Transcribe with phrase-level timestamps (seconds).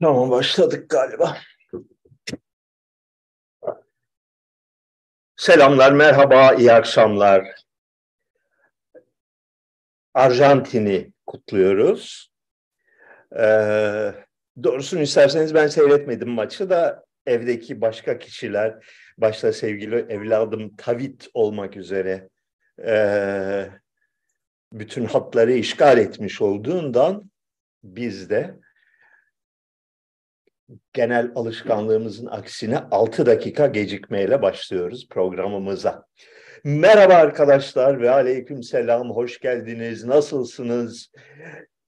[0.00, 1.36] Tamam başladık galiba.
[5.36, 7.54] Selamlar, merhaba, iyi akşamlar.
[10.14, 12.32] Arjantin'i kutluyoruz.
[13.38, 14.14] Ee,
[14.62, 18.86] doğrusunu isterseniz ben seyretmedim maçı da evdeki başka kişiler,
[19.18, 22.28] başta sevgili evladım Tavit olmak üzere
[22.84, 23.70] e,
[24.72, 27.30] bütün hatları işgal etmiş olduğundan
[27.82, 28.58] biz de
[30.92, 36.06] genel alışkanlığımızın aksine 6 dakika gecikmeyle başlıyoruz programımıza.
[36.64, 41.12] Merhaba arkadaşlar ve aleyküm selam, hoş geldiniz, nasılsınız?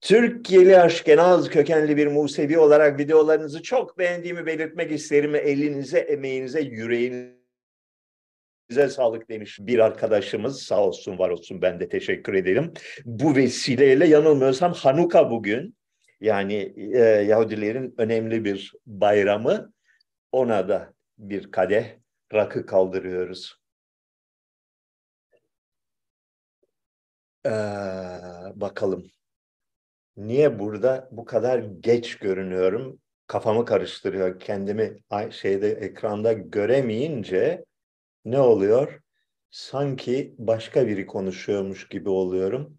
[0.01, 5.35] Türkiye'li Aşkenaz kökenli bir Musevi olarak videolarınızı çok beğendiğimi belirtmek isterim.
[5.35, 7.37] Elinize, emeğinize, yüreğinize
[8.89, 10.61] sağlık demiş bir arkadaşımız.
[10.61, 12.73] Sağ olsun, var olsun ben de teşekkür ederim.
[13.05, 15.77] Bu vesileyle yanılmıyorsam Hanuka bugün.
[16.21, 19.73] Yani e, Yahudilerin önemli bir bayramı.
[20.31, 21.85] Ona da bir kadeh
[22.33, 23.59] rakı kaldırıyoruz.
[27.45, 27.49] Ee,
[28.55, 29.11] bakalım.
[30.17, 32.99] Niye burada bu kadar geç görünüyorum?
[33.27, 34.39] Kafamı karıştırıyor.
[34.39, 34.97] Kendimi
[35.29, 37.65] şeyde ekranda göremeyince
[38.25, 39.01] ne oluyor?
[39.51, 42.77] Sanki başka biri konuşuyormuş gibi oluyorum.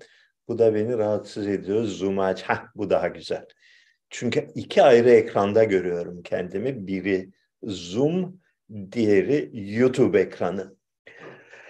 [0.48, 1.84] Bu da beni rahatsız ediyor.
[1.84, 2.42] Zoom aç.
[2.42, 3.46] Heh, bu daha güzel.
[4.10, 6.86] Çünkü iki ayrı ekranda görüyorum kendimi.
[6.86, 7.30] Biri
[7.62, 8.40] Zoom,
[8.92, 10.76] diğeri YouTube ekranı.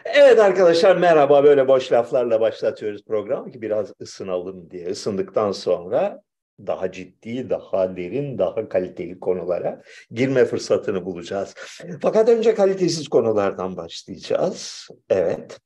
[0.04, 1.44] Evet arkadaşlar merhaba.
[1.44, 4.90] Böyle boş laflarla başlatıyoruz programı ki biraz ısınalım diye.
[4.90, 6.22] Isındıktan sonra
[6.66, 11.54] daha ciddi, daha derin, daha kaliteli konulara girme fırsatını bulacağız.
[12.02, 14.88] Fakat önce kalitesiz konulardan başlayacağız.
[15.10, 15.58] Evet.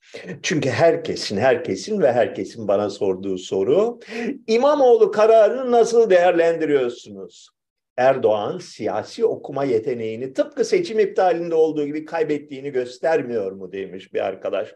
[0.43, 4.01] Çünkü herkesin, herkesin ve herkesin bana sorduğu soru
[4.47, 7.49] İmamoğlu kararını nasıl değerlendiriyorsunuz?
[7.97, 14.75] Erdoğan siyasi okuma yeteneğini tıpkı seçim iptalinde olduğu gibi kaybettiğini göstermiyor mu demiş bir arkadaş.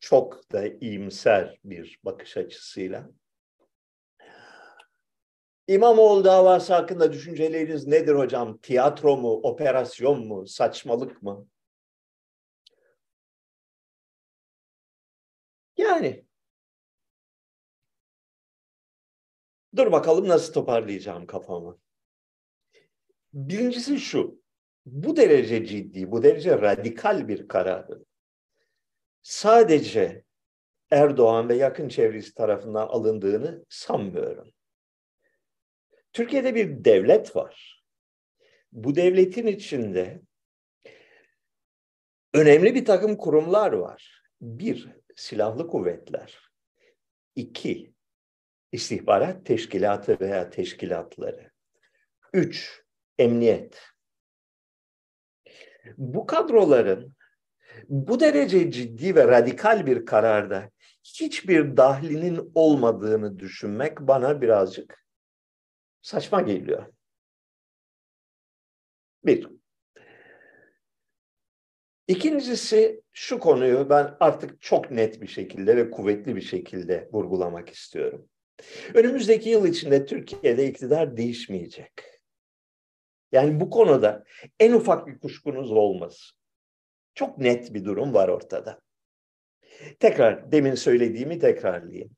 [0.00, 3.10] Çok da iyimser bir bakış açısıyla.
[5.68, 8.58] İmamoğlu davası hakkında düşünceleriniz nedir hocam?
[8.58, 11.46] Tiyatro mu, operasyon mu, saçmalık mı?
[15.76, 16.24] Yani
[19.76, 21.78] dur bakalım nasıl toparlayacağım kafamı.
[23.32, 24.40] Birincisi şu,
[24.86, 28.06] bu derece ciddi, bu derece radikal bir kararın
[29.22, 30.24] sadece
[30.90, 34.52] Erdoğan ve yakın çevresi tarafından alındığını sanmıyorum.
[36.14, 37.84] Türkiye'de bir devlet var.
[38.72, 40.22] Bu devletin içinde
[42.34, 44.22] önemli bir takım kurumlar var.
[44.40, 46.38] Bir, silahlı kuvvetler.
[47.36, 47.94] İki,
[48.72, 51.50] istihbarat teşkilatı veya teşkilatları.
[52.32, 52.82] Üç,
[53.18, 53.82] emniyet.
[55.96, 57.14] Bu kadroların
[57.88, 60.70] bu derece ciddi ve radikal bir kararda
[61.04, 65.03] hiçbir dahlinin olmadığını düşünmek bana birazcık
[66.04, 66.86] saçma geliyor.
[69.24, 69.48] Bir.
[72.08, 78.28] İkincisi şu konuyu ben artık çok net bir şekilde ve kuvvetli bir şekilde vurgulamak istiyorum.
[78.94, 81.92] Önümüzdeki yıl içinde Türkiye'de iktidar değişmeyecek.
[83.32, 84.24] Yani bu konuda
[84.60, 86.36] en ufak bir kuşkunuz olmasın.
[87.14, 88.80] Çok net bir durum var ortada.
[90.00, 92.16] Tekrar demin söylediğimi tekrarlayayım.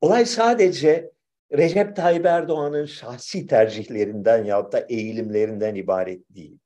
[0.00, 1.12] Olay sadece
[1.52, 6.58] Recep Tayyip Erdoğan'ın şahsi tercihlerinden ya da eğilimlerinden ibaret değil.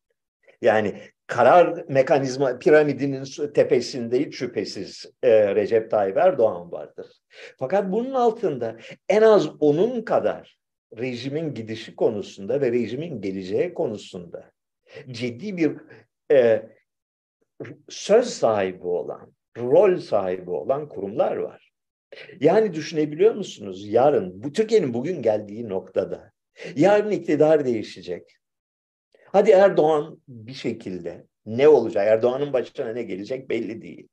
[0.62, 7.06] Yani karar mekanizma piramidinin tepesinde hiç şüphesiz e, Recep Tayyip Erdoğan vardır.
[7.58, 8.76] Fakat bunun altında
[9.08, 10.58] en az onun kadar
[10.98, 14.50] rejimin gidişi konusunda ve rejimin geleceği konusunda
[15.10, 15.76] ciddi bir
[16.32, 16.68] e,
[17.88, 21.65] söz sahibi olan, rol sahibi olan kurumlar var.
[22.40, 23.88] Yani düşünebiliyor musunuz?
[23.88, 26.32] Yarın, bu Türkiye'nin bugün geldiği noktada,
[26.76, 28.36] yarın iktidar değişecek.
[29.24, 32.06] Hadi Erdoğan bir şekilde ne olacak?
[32.06, 34.08] Erdoğan'ın başına ne gelecek belli değil.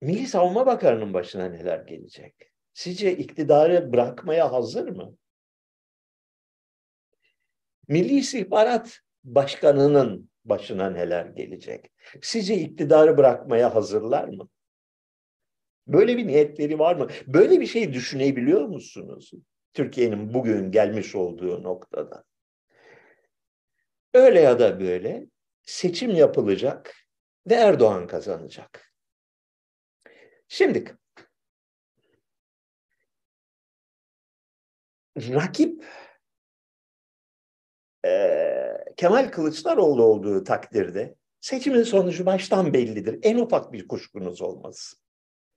[0.00, 2.34] Milli Savunma Bakanı'nın başına neler gelecek?
[2.74, 5.16] Sizce iktidarı bırakmaya hazır mı?
[7.88, 11.90] Milli İstihbarat Başkanı'nın başına neler gelecek?
[12.22, 14.48] Sizce iktidarı bırakmaya hazırlar mı?
[15.86, 17.08] Böyle bir niyetleri var mı?
[17.26, 19.30] Böyle bir şey düşünebiliyor musunuz?
[19.74, 22.24] Türkiye'nin bugün gelmiş olduğu noktada.
[24.14, 25.26] Öyle ya da böyle
[25.62, 26.94] seçim yapılacak
[27.46, 28.92] ve Erdoğan kazanacak.
[30.48, 30.96] Şimdi
[35.18, 35.84] rakip
[38.04, 43.18] e, Kemal Kılıçdaroğlu olduğu takdirde seçimin sonucu baştan bellidir.
[43.22, 44.94] En ufak bir kuşkunuz olmaz.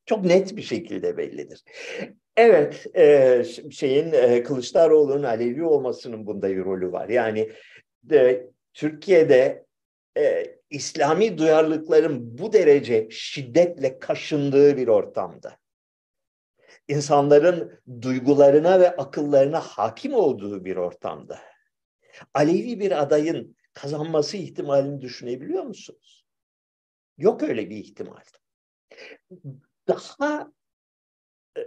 [0.09, 1.63] Çok net bir şekilde bellidir.
[2.38, 7.09] Evet, e, şeyin e, Kılıçdaroğlu'nun Alevi olmasının bunda bir rolü var.
[7.09, 7.51] Yani
[8.03, 9.65] de, Türkiye'de
[10.17, 15.57] e, İslami duyarlılıkların bu derece şiddetle kaşındığı bir ortamda
[16.88, 21.39] insanların duygularına ve akıllarına hakim olduğu bir ortamda
[22.33, 26.25] Alevi bir adayın kazanması ihtimalini düşünebiliyor musunuz?
[27.17, 28.23] Yok öyle bir ihtimal.
[29.89, 30.51] Daha
[31.57, 31.62] e,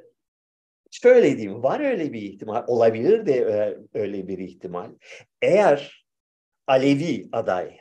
[0.90, 4.90] şöyle diyeyim, var öyle bir ihtimal, olabilir de e, öyle bir ihtimal.
[5.42, 6.06] Eğer
[6.66, 7.78] Alevi aday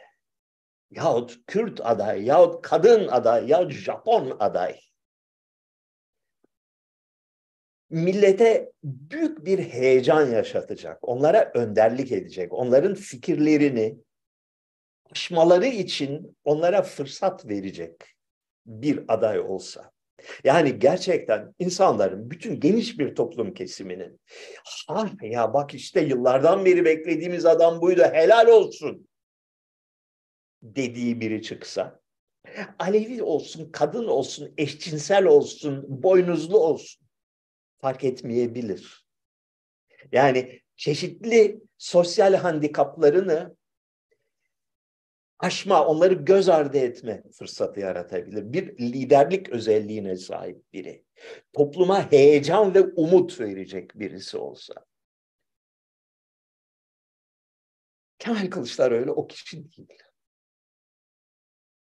[0.91, 4.79] yahut Kürt aday yahut kadın aday yahut Japon aday
[7.91, 13.97] millete büyük bir heyecan yaşatacak, onlara önderlik edecek, onların fikirlerini
[15.11, 17.94] aşmaları için onlara fırsat verecek
[18.65, 19.91] bir aday olsa.
[20.44, 24.21] Yani gerçekten insanların, bütün geniş bir toplum kesiminin
[24.88, 29.07] ha ya bak işte yıllardan beri beklediğimiz adam buydu helal olsun
[30.63, 32.01] dediği biri çıksa
[32.79, 37.07] Alevi olsun, kadın olsun, eşcinsel olsun, boynuzlu olsun
[37.77, 39.06] fark etmeyebilir.
[40.12, 43.56] Yani çeşitli sosyal handikaplarını
[45.41, 48.53] aşma, onları göz ardı etme fırsatı yaratabilir.
[48.53, 51.05] Bir liderlik özelliğine sahip biri.
[51.53, 54.73] Topluma heyecan ve umut verecek birisi olsa.
[58.19, 59.99] Kemal Kılıçdaroğlu o kişi değil.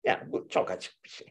[0.05, 1.27] Yani bu çok açık bir şey.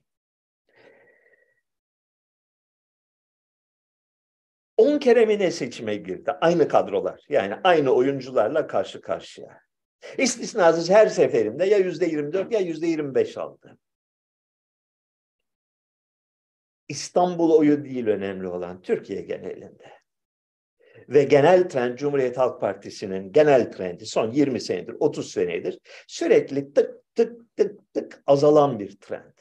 [4.78, 6.31] 10 kere mi ne seçime girdi?
[6.42, 7.25] Aynı kadrolar.
[7.30, 9.65] Yani aynı oyuncularla karşı karşıya.
[10.18, 13.78] İstisnasız her seferinde ya yüzde 24 ya yüzde 25 aldı.
[16.88, 19.96] İstanbul oyu değil önemli olan Türkiye genelinde.
[21.10, 27.16] Ve genel trend Cumhuriyet Halk Partisi'nin genel trendi son 20 senedir, 30 senedir sürekli tık
[27.16, 29.34] tık tık tık azalan bir trend.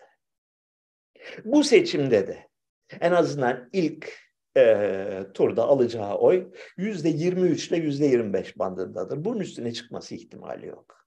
[1.45, 2.49] Bu seçimde de
[3.01, 4.24] en azından ilk
[4.57, 9.25] e, turda alacağı oy yüzde 23 ile yüzde 25 bandındadır.
[9.25, 11.07] Bunun üstüne çıkması ihtimali yok.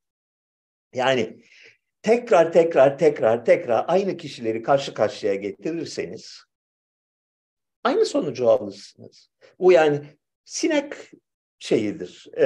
[0.93, 1.41] Yani
[2.01, 6.43] tekrar tekrar tekrar tekrar aynı kişileri karşı karşıya getirirseniz
[7.83, 9.31] aynı sonucu alırsınız.
[9.59, 10.05] Bu yani
[10.45, 10.93] sinek
[11.59, 12.27] şeyidir.
[12.37, 12.45] E,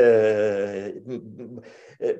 [2.02, 2.20] e,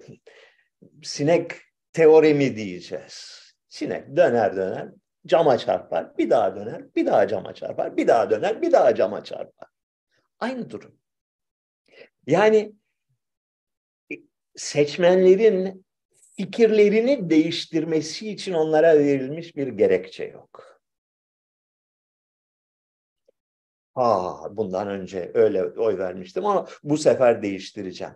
[1.04, 1.52] sinek
[1.94, 3.42] teoremi diyeceğiz.
[3.70, 4.90] Sinek döner döner
[5.28, 9.24] cama çarpar, bir daha döner, bir daha cama çarpar, bir daha döner, bir daha cama
[9.24, 9.70] çarpar.
[10.40, 10.98] Aynı durum.
[12.28, 12.74] Yani
[14.56, 15.86] seçmenlerin
[16.38, 20.82] fikirlerini değiştirmesi için onlara verilmiş bir gerekçe yok.
[23.94, 28.14] Ha, bundan önce öyle oy vermiştim ama bu sefer değiştireceğim.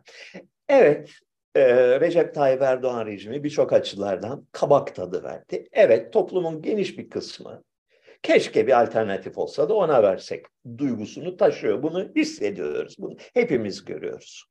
[0.68, 1.10] Evet,
[1.56, 5.68] e, Recep Tayyip Erdoğan rejimi birçok açılardan kabak tadı verdi.
[5.72, 7.63] Evet toplumun geniş bir kısmı
[8.25, 10.46] keşke bir alternatif olsa da ona versek
[10.78, 11.84] duygusunu taşıyor.
[11.84, 12.96] Bunu hissediyoruz.
[13.00, 14.46] Bunu hepimiz görüyoruz.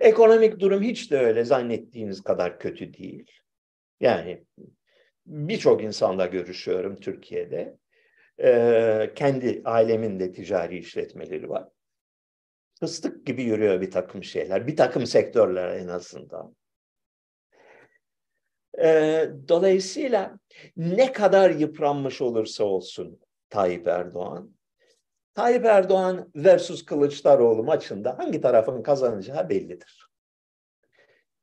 [0.00, 3.30] Ekonomik durum hiç de öyle zannettiğiniz kadar kötü değil.
[4.00, 4.44] Yani
[5.26, 7.76] birçok insanla görüşüyorum Türkiye'de.
[8.42, 11.68] Ee, kendi ailemin de ticari işletmeleri var
[12.80, 14.66] fıstık gibi yürüyor bir takım şeyler.
[14.66, 16.56] Bir takım sektörler en azından.
[18.82, 20.38] Ee, dolayısıyla
[20.76, 23.20] ne kadar yıpranmış olursa olsun
[23.50, 24.54] Tayyip Erdoğan,
[25.34, 30.08] Tayyip Erdoğan versus Kılıçdaroğlu maçında hangi tarafın kazanacağı bellidir.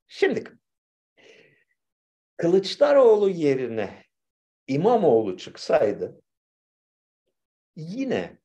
[0.08, 0.44] Şimdi
[2.38, 4.04] Kılıçdaroğlu yerine
[4.68, 6.22] İmamoğlu çıksaydı
[7.76, 8.38] yine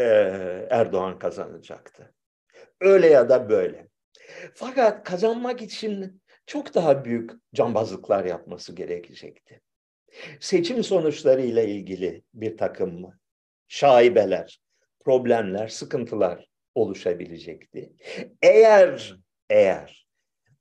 [0.00, 0.04] e,
[0.70, 2.14] Erdoğan kazanacaktı.
[2.80, 3.88] Öyle ya da böyle.
[4.54, 9.60] Fakat kazanmak için çok daha büyük cambazlıklar yapması gerekecekti.
[10.40, 13.12] Seçim sonuçları ile ilgili bir takım
[13.68, 14.60] şaibeler,
[15.04, 17.92] problemler, sıkıntılar oluşabilecekti.
[18.42, 19.16] Eğer
[19.50, 20.06] eğer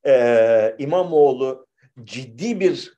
[0.08, 1.68] e, İmamoğlu
[2.04, 2.95] ciddi bir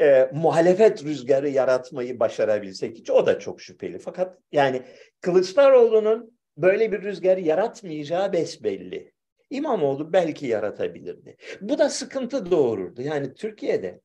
[0.00, 3.98] e, muhalefet rüzgarı yaratmayı başarabilsek hiç o da çok şüpheli.
[3.98, 4.82] Fakat yani
[5.20, 9.12] Kılıçdaroğlu'nun böyle bir rüzgar yaratmayacağı besbelli.
[9.50, 11.36] İmamoğlu belki yaratabilirdi.
[11.60, 13.02] Bu da sıkıntı doğururdu.
[13.02, 14.00] Yani Türkiye'de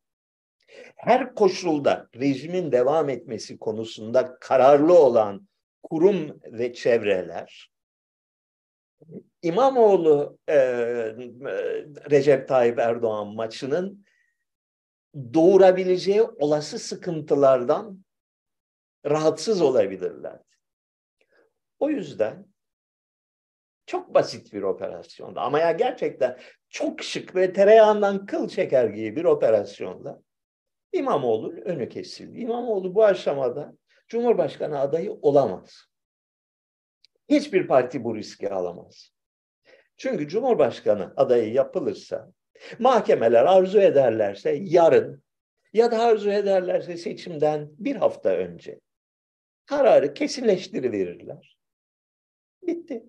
[0.96, 5.48] her koşulda rejimin devam etmesi konusunda kararlı olan
[5.84, 7.72] kurum ve çevreler
[9.42, 10.58] İmamoğlu e,
[12.12, 14.06] Recep Tayyip Erdoğan maçının
[15.16, 18.06] doğurabileceği olası sıkıntılardan
[19.06, 20.40] rahatsız olabilirler.
[21.80, 22.46] O yüzden
[23.86, 26.40] çok basit bir operasyonda ama ya gerçekten
[26.70, 30.22] çok şık ve tereyağından kıl çeker gibi bir operasyonda
[30.94, 32.40] İmamoğlu'nun önü kesildi.
[32.40, 33.74] İmamoğlu bu aşamada
[34.08, 35.86] Cumhurbaşkanı adayı olamaz.
[37.30, 39.12] Hiçbir parti bu riski alamaz.
[39.98, 42.32] Çünkü Cumhurbaşkanı adayı yapılırsa
[42.80, 45.24] mahkemeler arzu ederlerse yarın
[45.74, 48.80] ya da arzu ederlerse seçimden bir hafta önce
[49.66, 51.58] kararı kesinleştiriverirler.
[52.62, 53.06] Bitti.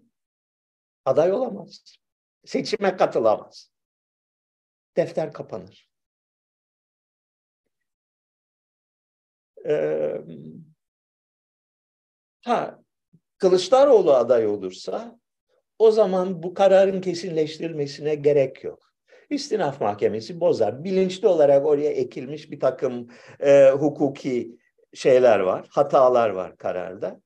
[1.04, 1.96] Aday olamaz.
[2.44, 3.70] Seçime katılamaz.
[4.96, 5.90] Defter kapanır.
[9.68, 10.20] Ee,
[12.44, 12.80] ha,
[13.38, 15.20] Kılıçdaroğlu aday olursa
[15.78, 18.89] o zaman bu kararın kesinleştirilmesine gerek yok.
[19.30, 20.84] İstinaf Mahkemesi bozar.
[20.84, 23.08] Bilinçli olarak oraya ekilmiş bir takım
[23.40, 24.58] e, hukuki
[24.94, 27.20] şeyler var, hatalar var kararda.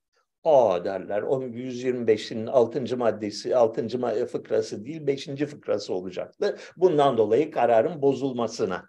[0.45, 2.97] Aa derler, o 125'in 6.
[2.97, 4.27] maddesi, 6.
[4.27, 5.27] fıkrası değil, 5.
[5.27, 6.59] fıkrası olacaktı.
[6.77, 8.89] Bundan dolayı kararın bozulmasına.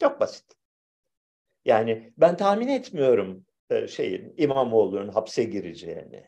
[0.00, 0.54] Çok basit.
[1.64, 6.24] Yani ben tahmin etmiyorum e, şeyin İmamoğlu'nun hapse gireceğini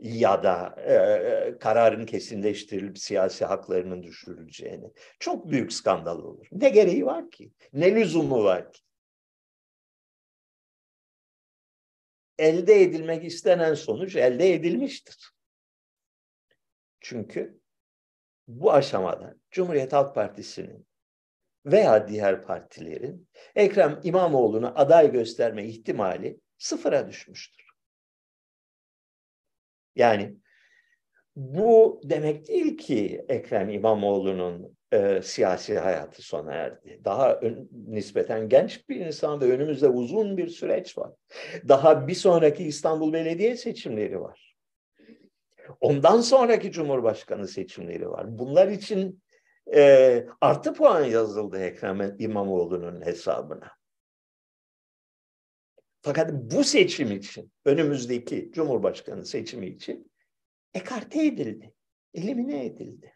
[0.00, 4.92] ya da e, kararın kesinleştirilip siyasi haklarının düşürüleceğini.
[5.20, 6.46] Çok büyük skandal olur.
[6.52, 7.52] Ne gereği var ki?
[7.72, 8.80] Ne lüzumu var ki?
[12.38, 15.30] Elde edilmek istenen sonuç elde edilmiştir.
[17.00, 17.60] Çünkü
[18.48, 20.86] bu aşamada Cumhuriyet Halk Partisi'nin
[21.66, 27.65] veya diğer partilerin Ekrem İmamoğlu'nu aday gösterme ihtimali sıfıra düşmüştür.
[29.96, 30.36] Yani
[31.36, 37.00] bu demek değil ki Ekrem İmamoğlu'nun e, siyasi hayatı sona erdi.
[37.04, 41.12] Daha ön, nispeten genç bir insan ve önümüzde uzun bir süreç var.
[41.68, 44.56] Daha bir sonraki İstanbul Belediye seçimleri var.
[45.80, 48.38] Ondan sonraki Cumhurbaşkanı seçimleri var.
[48.38, 49.22] Bunlar için
[49.74, 53.70] e, artı puan yazıldı Ekrem İmamoğlu'nun hesabına.
[56.06, 60.12] Fakat bu seçim için, önümüzdeki Cumhurbaşkanı seçimi için
[60.74, 61.74] ekarte edildi,
[62.14, 63.14] elimine edildi.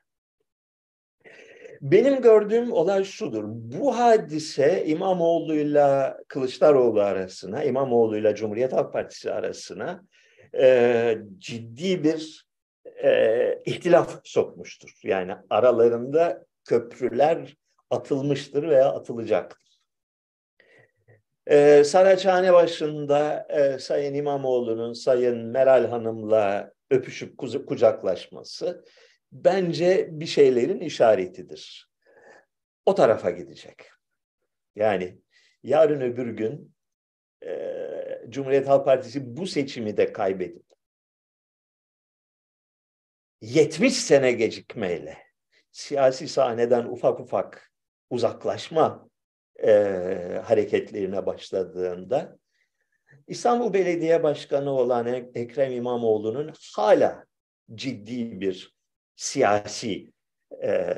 [1.81, 3.45] Benim gördüğüm olay şudur.
[3.47, 10.05] Bu hadise İmamoğlu'yla Kılıçdaroğlu arasına, İmamoğlu'yla Cumhuriyet Halk Partisi arasına
[10.61, 12.47] e, ciddi bir
[13.05, 15.01] e, ihtilaf sokmuştur.
[15.03, 17.57] Yani aralarında köprüler
[17.91, 19.70] atılmıştır veya atılacaktır.
[21.51, 28.85] Ee, Saraçhane başında e, Sayın İmamoğlu'nun Sayın Meral Hanım'la öpüşüp kucaklaşması
[29.33, 31.91] bence bir şeylerin işaretidir.
[32.87, 33.91] O tarafa gidecek.
[34.77, 35.19] Yani
[35.63, 36.75] yarın öbür gün
[37.45, 40.67] e, Cumhuriyet Halk Partisi bu seçimi de kaybedip
[43.41, 45.19] 70 sene gecikmeyle
[45.73, 47.73] siyasi sahneden ufak ufak
[48.11, 49.10] uzaklaşma
[49.63, 49.73] e,
[50.45, 52.39] hareketlerine başladığında
[53.29, 57.25] İstanbul Belediye Başkanı olan Ekrem İmamoğlu'nun hala
[57.75, 58.75] ciddi bir
[59.17, 60.13] siyasi
[60.63, 60.97] e,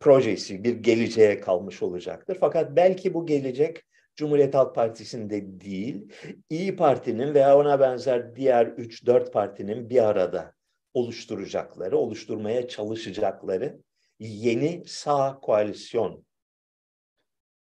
[0.00, 2.36] projesi, bir geleceğe kalmış olacaktır.
[2.40, 3.82] Fakat belki bu gelecek
[4.16, 6.12] Cumhuriyet Halk Partisi'nde değil,
[6.50, 10.52] İyi Parti'nin veya ona benzer diğer 3-4 partinin bir arada
[10.94, 13.78] oluşturacakları, oluşturmaya çalışacakları
[14.18, 16.24] yeni sağ koalisyon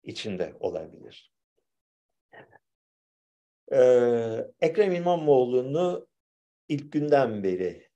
[0.07, 1.33] içinde olabilir.
[3.73, 6.07] Ee, Ekrem İmamoğlu'nu
[6.69, 7.89] ilk günden beri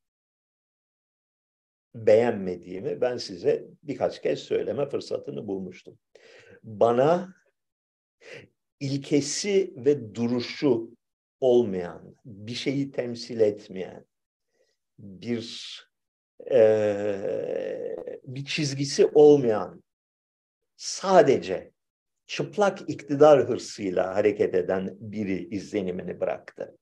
[1.95, 5.99] beğenmediğimi ben size birkaç kez söyleme fırsatını bulmuştum.
[6.63, 7.35] Bana
[8.81, 10.91] ilkesi ve duruşu
[11.41, 14.07] olmayan, bir şeyi temsil etmeyen,
[14.99, 15.81] bir
[16.51, 19.83] e, bir çizgisi olmayan,
[20.77, 21.73] sadece
[22.31, 26.77] çıplak iktidar hırsıyla hareket eden biri izlenimini bıraktı.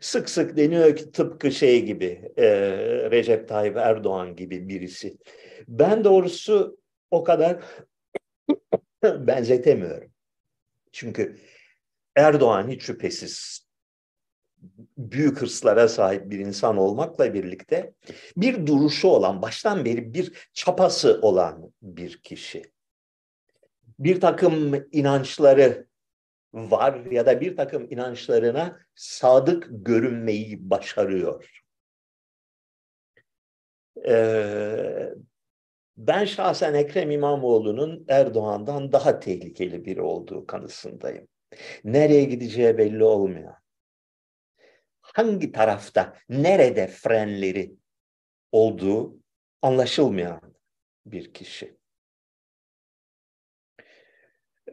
[0.00, 2.46] Sık sık deniyor ki tıpkı şey gibi e,
[3.10, 5.18] Recep Tayyip Erdoğan gibi birisi.
[5.68, 6.78] Ben doğrusu
[7.10, 7.64] o kadar
[9.04, 10.12] benzetemiyorum.
[10.92, 11.36] Çünkü
[12.16, 13.66] Erdoğan hiç şüphesiz
[14.98, 17.92] büyük hırslara sahip bir insan olmakla birlikte
[18.36, 22.62] bir duruşu olan, baştan beri bir çapası olan bir kişi
[24.00, 25.86] bir takım inançları
[26.54, 31.62] var ya da bir takım inançlarına sadık görünmeyi başarıyor.
[34.08, 35.14] Ee,
[35.96, 41.28] ben şahsen Ekrem İmamoğlu'nun Erdoğan'dan daha tehlikeli biri olduğu kanısındayım.
[41.84, 43.54] Nereye gideceği belli olmuyor.
[45.00, 47.72] Hangi tarafta, nerede frenleri
[48.52, 49.18] olduğu
[49.62, 50.54] anlaşılmayan
[51.06, 51.79] bir kişi.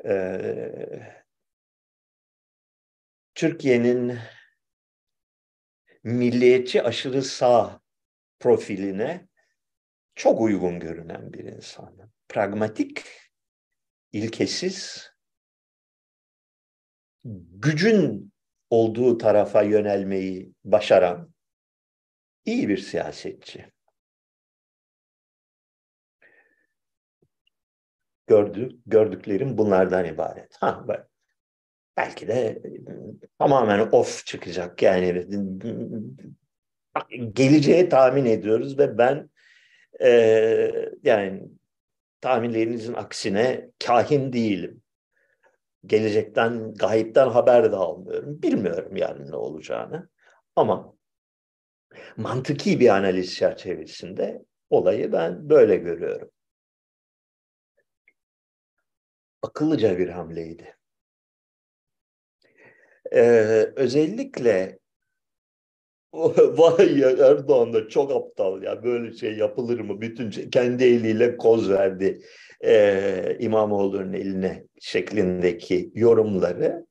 [0.07, 1.23] Ee,
[3.35, 4.19] Türkiye'nin
[6.03, 7.81] milliyetçi aşırı sağ
[8.39, 9.27] profiline
[10.15, 12.11] çok uygun görünen bir insan.
[12.29, 13.05] Pragmatik,
[14.11, 15.09] ilkesiz,
[17.51, 18.31] gücün
[18.69, 21.33] olduğu tarafa yönelmeyi başaran
[22.45, 23.76] iyi bir siyasetçi.
[28.27, 30.55] Gördük, gördüklerim bunlardan ibaret.
[30.59, 30.85] Ha,
[31.97, 32.61] belki de
[33.39, 35.27] tamamen off çıkacak yani
[37.33, 39.29] geleceği tahmin ediyoruz ve ben
[40.01, 40.09] e,
[41.03, 41.43] yani
[42.21, 44.81] tahminlerinizin aksine kahin değilim.
[45.85, 48.41] Gelecekten, gayipten haber de almıyorum.
[48.41, 50.09] Bilmiyorum yani ne olacağını.
[50.55, 50.93] Ama
[52.17, 56.29] mantıki bir analiz çerçevesinde olayı ben böyle görüyorum.
[59.47, 60.75] Akıllıca bir hamleydi.
[63.11, 64.79] Ee, özellikle
[66.37, 70.01] Vay ya Erdoğan da çok aptal ya böyle şey yapılır mı?
[70.01, 72.21] Bütün şey, kendi eliyle koz verdi
[72.63, 76.85] e, İmamoğlu'nun eline şeklindeki yorumları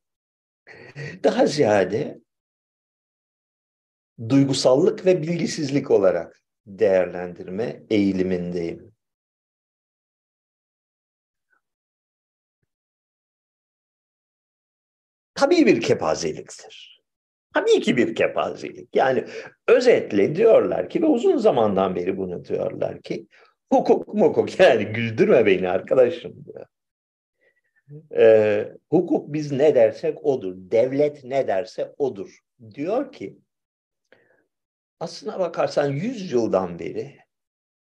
[1.24, 2.20] daha ziyade
[4.28, 8.95] duygusallık ve bilgisizlik olarak değerlendirme eğilimindeyim.
[15.36, 17.02] Tabii bir kepazeliktir.
[17.54, 18.96] Tabii ki bir kepazelik.
[18.96, 19.24] Yani
[19.68, 23.26] özetle diyorlar ki ve uzun zamandan beri bunu diyorlar ki
[23.72, 26.66] hukuk mukuk yani güldürme beni arkadaşım diyor.
[28.16, 30.54] Ee, hukuk biz ne dersek odur.
[30.56, 32.40] Devlet ne derse odur.
[32.74, 33.38] Diyor ki
[35.00, 37.16] aslına bakarsan 100 yıldan beri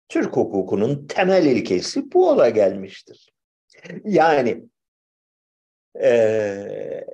[0.08, 3.32] Türk hukukunun temel ilkesi bu ola gelmiştir.
[4.04, 4.64] Yani
[6.02, 7.06] e,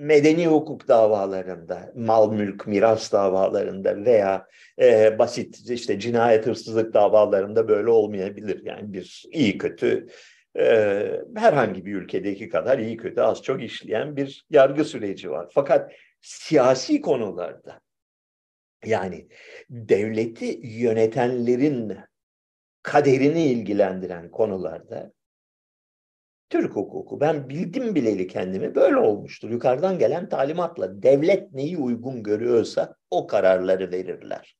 [0.00, 4.46] medeni hukuk davalarında, mal mülk miras davalarında veya
[4.80, 8.62] e, basit işte cinayet hırsızlık davalarında böyle olmayabilir.
[8.64, 10.06] Yani bir iyi kötü
[10.58, 10.64] e,
[11.36, 15.50] herhangi bir ülkedeki kadar iyi kötü az çok işleyen bir yargı süreci var.
[15.54, 17.80] Fakat siyasi konularda
[18.84, 19.28] yani
[19.70, 21.96] devleti yönetenlerin
[22.82, 25.12] kaderini ilgilendiren konularda
[26.50, 27.20] Türk hukuku.
[27.20, 29.50] Ben bildim bileli kendimi böyle olmuştur.
[29.50, 34.56] Yukarıdan gelen talimatla devlet neyi uygun görüyorsa o kararları verirler.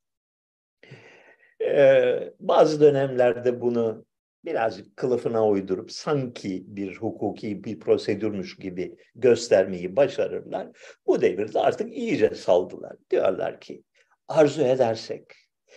[1.62, 4.04] Ee, bazı dönemlerde bunu
[4.44, 10.68] birazcık kılıfına uydurup sanki bir hukuki bir prosedürmüş gibi göstermeyi başarırlar.
[11.06, 12.96] Bu devirde artık iyice saldılar.
[13.10, 13.82] Diyorlar ki
[14.28, 15.24] arzu edersek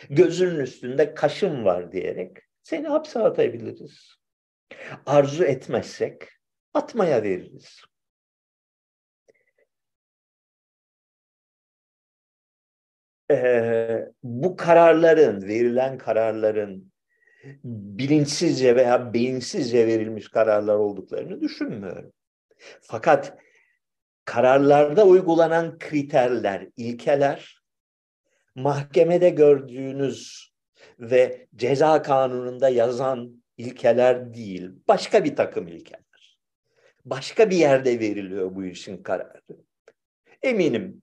[0.10, 4.23] gözünün üstünde kaşım var diyerek seni hapse atabiliriz.
[5.06, 6.28] Arzu etmezsek
[6.74, 7.82] atmaya veririz.
[13.32, 16.94] Ee, bu kararların, verilen kararların
[17.64, 22.14] bilinçsizce veya beyinsizce verilmiş kararlar olduklarını düşünmüyorum.
[22.82, 23.38] Fakat
[24.26, 27.64] kararlarda uygulanan kriterler, ilkeler,
[28.56, 30.52] mahkemede gördüğünüz
[31.00, 36.39] ve ceza kanununda yazan ilkeler değil, başka bir takım ilkeler.
[37.06, 39.42] Başka bir yerde veriliyor bu işin kararı.
[40.42, 41.02] Eminim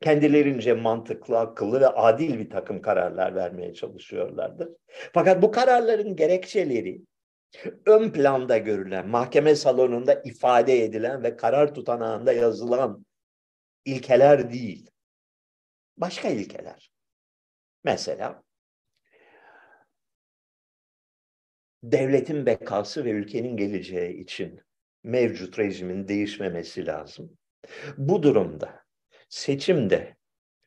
[0.00, 4.68] kendilerince mantıklı, akıllı ve adil bir takım kararlar vermeye çalışıyorlardır.
[5.12, 7.00] Fakat bu kararların gerekçeleri
[7.86, 13.06] ön planda görülen, mahkeme salonunda ifade edilen ve karar tutanağında yazılan
[13.84, 14.90] ilkeler değil.
[15.96, 16.90] Başka ilkeler.
[17.84, 18.42] Mesela
[21.82, 24.60] devletin bekası ve ülkenin geleceği için
[25.04, 27.38] mevcut rejimin değişmemesi lazım.
[27.98, 28.82] Bu durumda
[29.28, 30.16] seçimde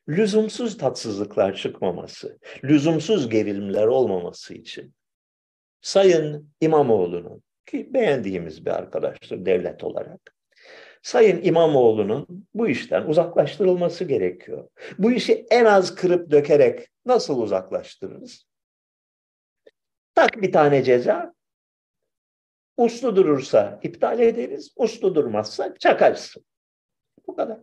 [0.08, 4.94] lüzumsuz tatsızlıklar çıkmaması, lüzumsuz gerilimler olmaması için
[5.80, 10.34] Sayın İmamoğlu'nun ki beğendiğimiz bir arkadaştır devlet olarak
[11.02, 14.68] Sayın İmamoğlu'nun bu işten uzaklaştırılması gerekiyor.
[14.98, 18.46] Bu işi en az kırıp dökerek nasıl uzaklaştırırız?
[20.14, 21.34] Tak bir tane ceza.
[22.76, 24.72] Uslu durursa iptal ederiz.
[24.76, 26.44] Uslu durmazsa çakarsın.
[27.26, 27.60] Bu kadar.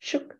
[0.00, 0.38] Şık.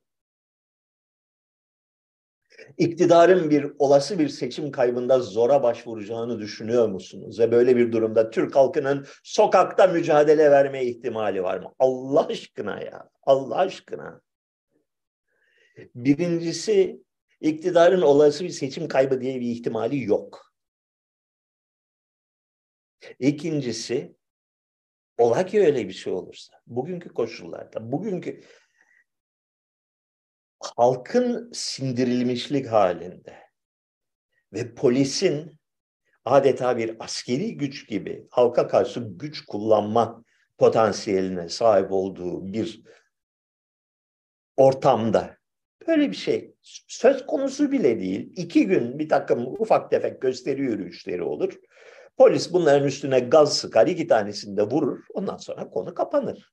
[2.78, 7.38] iktidarın bir olası bir seçim kaybında zora başvuracağını düşünüyor musunuz?
[7.38, 11.74] Ve böyle bir durumda Türk halkının sokakta mücadele verme ihtimali var mı?
[11.78, 14.20] Allah aşkına ya, Allah aşkına.
[15.94, 17.02] Birincisi
[17.40, 20.47] iktidarın olası bir seçim kaybı diye bir ihtimali yok.
[23.18, 24.16] İkincisi
[25.18, 28.40] ola ki öyle bir şey olursa bugünkü koşullarda bugünkü
[30.60, 33.36] halkın sindirilmişlik halinde
[34.52, 35.58] ve polisin
[36.24, 40.24] adeta bir askeri güç gibi halka karşı güç kullanma
[40.58, 42.82] potansiyeline sahip olduğu bir
[44.56, 45.38] ortamda
[45.88, 46.54] böyle bir şey
[46.88, 48.32] söz konusu bile değil.
[48.36, 51.58] İki gün bir takım ufak tefek gösteri yürüyüşleri olur.
[52.18, 55.04] Polis bunların üstüne gaz sıkar, iki tanesini de vurur.
[55.14, 56.52] Ondan sonra konu kapanır.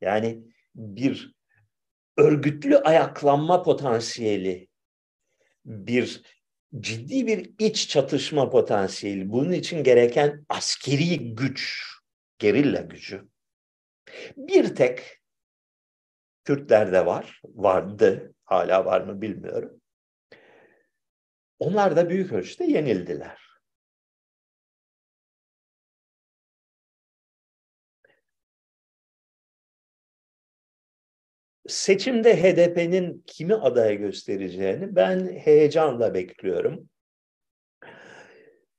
[0.00, 0.42] Yani
[0.74, 1.34] bir
[2.16, 4.68] örgütlü ayaklanma potansiyeli,
[5.64, 6.22] bir
[6.80, 11.84] ciddi bir iç çatışma potansiyeli, bunun için gereken askeri güç,
[12.38, 13.28] gerilla gücü.
[14.36, 15.20] Bir tek
[16.44, 19.80] Kürtlerde var, vardı, hala var mı bilmiyorum.
[21.58, 23.46] Onlar da büyük ölçüde yenildiler.
[31.68, 36.88] Seçimde HDP'nin kimi adaya göstereceğini ben heyecanla bekliyorum.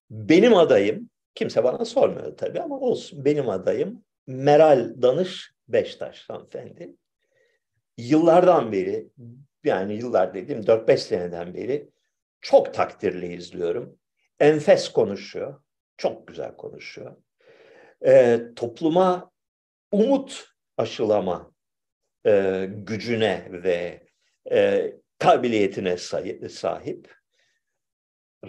[0.09, 6.95] Benim adayım, kimse bana sormuyor tabii ama olsun benim adayım Meral Danış Beştaş hanımefendi.
[7.97, 9.07] Yıllardan beri,
[9.63, 11.89] yani yıllar dediğim 4-5 seneden beri
[12.41, 13.99] çok takdirli izliyorum.
[14.39, 15.61] Enfes konuşuyor,
[15.97, 17.15] çok güzel konuşuyor.
[18.05, 19.31] Ee, topluma
[19.91, 21.51] umut aşılama
[22.25, 24.07] e, gücüne ve
[24.51, 25.97] e, kabiliyetine
[26.49, 27.15] sahip.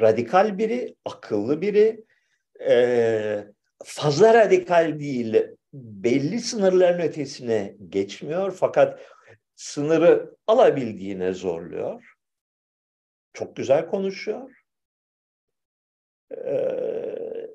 [0.00, 2.04] Radikal biri, akıllı biri,
[2.68, 3.44] e,
[3.84, 9.00] fazla radikal değil, belli sınırların ötesine geçmiyor fakat
[9.54, 12.17] sınırı alabildiğine zorluyor.
[13.38, 14.62] Çok güzel konuşuyor.
[16.36, 17.50] Ee,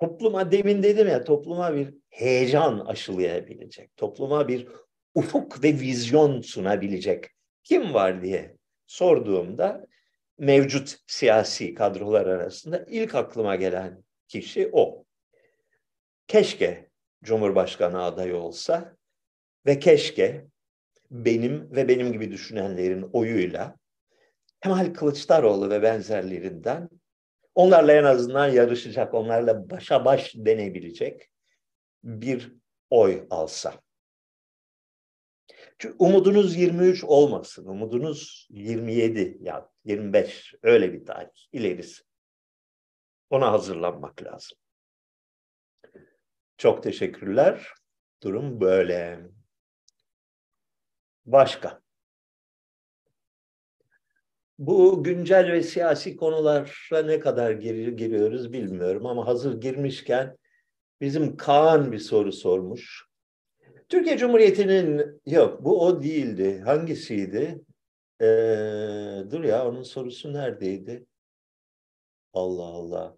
[0.00, 4.68] topluma demin dedim ya topluma bir heyecan aşılayabilecek, topluma bir
[5.14, 7.26] ufuk ve vizyon sunabilecek
[7.62, 8.56] kim var diye
[8.86, 9.86] sorduğumda
[10.38, 15.04] mevcut siyasi kadrolar arasında ilk aklıma gelen kişi o.
[16.26, 16.90] Keşke
[17.22, 18.96] Cumhurbaşkanı adayı olsa
[19.66, 20.46] ve keşke
[21.10, 23.83] benim ve benim gibi düşünenlerin oyuyla
[24.64, 26.90] Kemal Kılıçdaroğlu ve benzerlerinden
[27.54, 31.30] onlarla en azından yarışacak, onlarla başa baş denebilecek
[32.04, 32.52] bir
[32.90, 33.80] oy alsa.
[35.78, 37.66] Çünkü umudunuz 23 olmasın.
[37.66, 42.02] Umudunuz 27 ya 25 öyle bir tarih ilerisi.
[43.30, 44.58] Ona hazırlanmak lazım.
[46.56, 47.72] Çok teşekkürler.
[48.22, 49.20] Durum böyle.
[51.26, 51.83] Başka.
[54.58, 60.36] Bu güncel ve siyasi konulara ne kadar gir giriyoruz bilmiyorum ama hazır girmişken
[61.00, 63.04] bizim Kaan bir soru sormuş.
[63.88, 66.60] Türkiye Cumhuriyeti'nin yok bu o değildi.
[66.60, 67.60] Hangisiydi?
[68.20, 68.26] Ee,
[69.30, 71.06] dur ya onun sorusu neredeydi?
[72.32, 73.16] Allah Allah.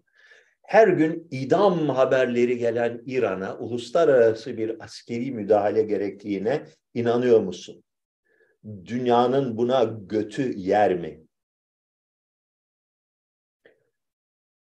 [0.61, 7.83] Her gün idam haberleri gelen İran'a uluslararası bir askeri müdahale gerektiğine inanıyor musun?
[8.85, 11.26] Dünyanın buna götü yer mi?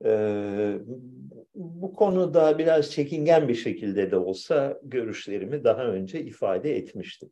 [0.05, 0.79] Ee,
[1.55, 7.31] bu konuda biraz çekingen bir şekilde de olsa görüşlerimi daha önce ifade etmiştim.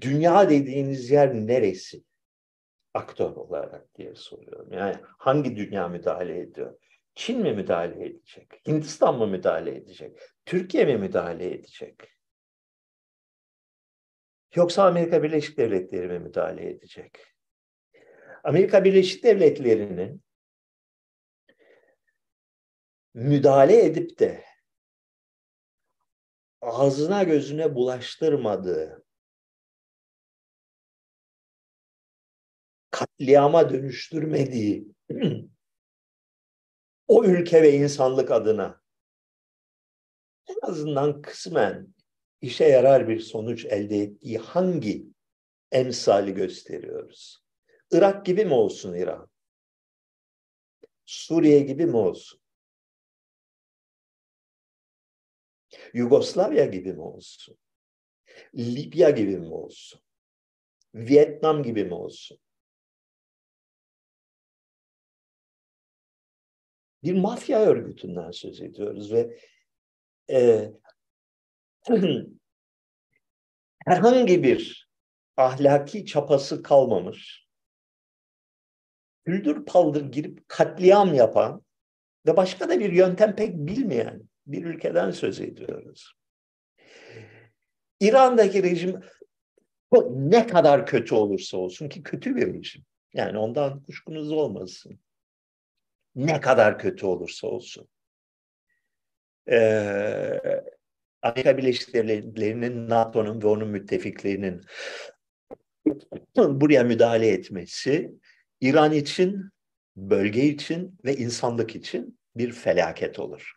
[0.00, 2.02] Dünya dediğiniz yer neresi?
[2.94, 4.72] Aktör olarak diye soruyorum.
[4.72, 6.78] Yani hangi dünya müdahale ediyor?
[7.14, 8.48] Çin mi müdahale edecek?
[8.66, 10.18] Hindistan mı müdahale edecek?
[10.46, 11.94] Türkiye mi müdahale edecek?
[14.54, 17.31] Yoksa Amerika Birleşik Devletleri mi müdahale edecek?
[18.42, 20.22] Amerika Birleşik Devletleri'nin
[23.14, 24.44] müdahale edip de
[26.60, 29.04] ağzına gözüne bulaştırmadığı
[32.90, 34.88] katliama dönüştürmediği
[37.08, 38.82] o ülke ve insanlık adına
[40.48, 41.94] en azından kısmen
[42.40, 45.06] işe yarar bir sonuç elde ettiği hangi
[45.72, 47.41] emsali gösteriyoruz?
[47.92, 49.28] Irak gibi mi olsun İran?
[51.06, 52.40] Suriye gibi mi olsun?
[55.94, 57.56] Yugoslavya gibi mi olsun?
[58.54, 60.00] Libya gibi mi olsun?
[60.94, 62.38] Vietnam gibi mi olsun?
[67.04, 69.38] Bir mafya örgütünden söz ediyoruz ve
[70.30, 70.72] e,
[73.86, 74.88] herhangi bir
[75.36, 77.41] ahlaki çapası kalmamış,
[79.24, 81.62] güldür paldır girip katliam yapan
[82.26, 86.14] ve başka da bir yöntem pek bilmeyen bir ülkeden söz ediyoruz.
[88.00, 89.00] İran'daki rejim
[90.10, 92.84] ne kadar kötü olursa olsun ki kötü bir rejim.
[93.14, 95.00] Yani ondan kuşkunuz olmasın.
[96.14, 97.88] Ne kadar kötü olursa olsun.
[99.50, 100.40] Ee,
[101.22, 104.62] Amerika Birleşik Devletleri'nin, NATO'nun ve onun müttefiklerinin
[106.36, 108.12] buraya müdahale etmesi
[108.62, 109.50] İran için,
[109.96, 113.52] bölge için ve insanlık için bir felaket olur.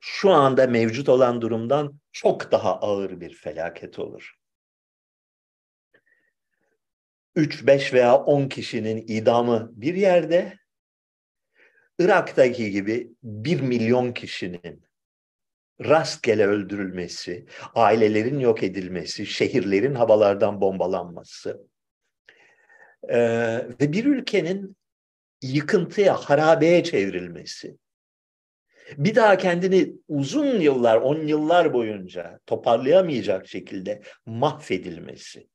[0.00, 4.34] Şu anda mevcut olan durumdan çok daha ağır bir felaket olur.
[7.34, 10.58] 3, 5 veya 10 kişinin idamı bir yerde,
[11.98, 14.84] Irak'taki gibi 1 milyon kişinin
[15.80, 21.69] rastgele öldürülmesi, ailelerin yok edilmesi, şehirlerin havalardan bombalanması
[23.08, 23.18] e,
[23.80, 24.76] ve bir ülkenin
[25.42, 27.76] yıkıntıya, harabeye çevrilmesi,
[28.98, 35.48] bir daha kendini uzun yıllar, on yıllar boyunca toparlayamayacak şekilde mahvedilmesi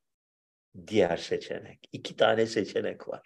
[0.88, 1.80] diğer seçenek.
[1.94, 3.22] İki tane seçenek var.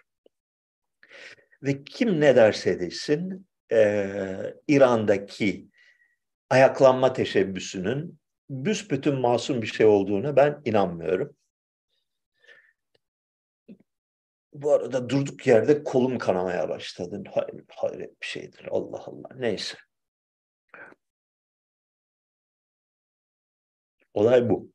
[1.64, 4.08] Ve kim ne derse desin e,
[4.68, 5.68] İran'daki
[6.50, 11.36] ayaklanma teşebbüsünün büsbütün masum bir şey olduğunu ben inanmıyorum.
[14.54, 17.24] Bu arada durduk yerde kolum kanamaya başladı.
[17.34, 18.68] Hayır, hayret bir şeydir.
[18.72, 19.30] Allah Allah.
[19.36, 19.78] Neyse.
[24.14, 24.72] Olay bu.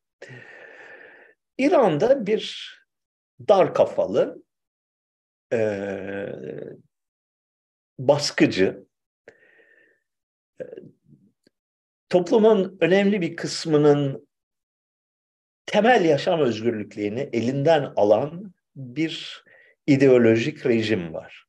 [1.58, 2.74] İran'da bir
[3.48, 4.42] dar kafalı
[5.52, 5.58] e,
[7.98, 8.86] baskıcı
[12.08, 14.28] toplumun önemli bir kısmının
[15.66, 19.43] temel yaşam özgürlüklerini elinden alan bir
[19.86, 21.46] ideolojik rejim var.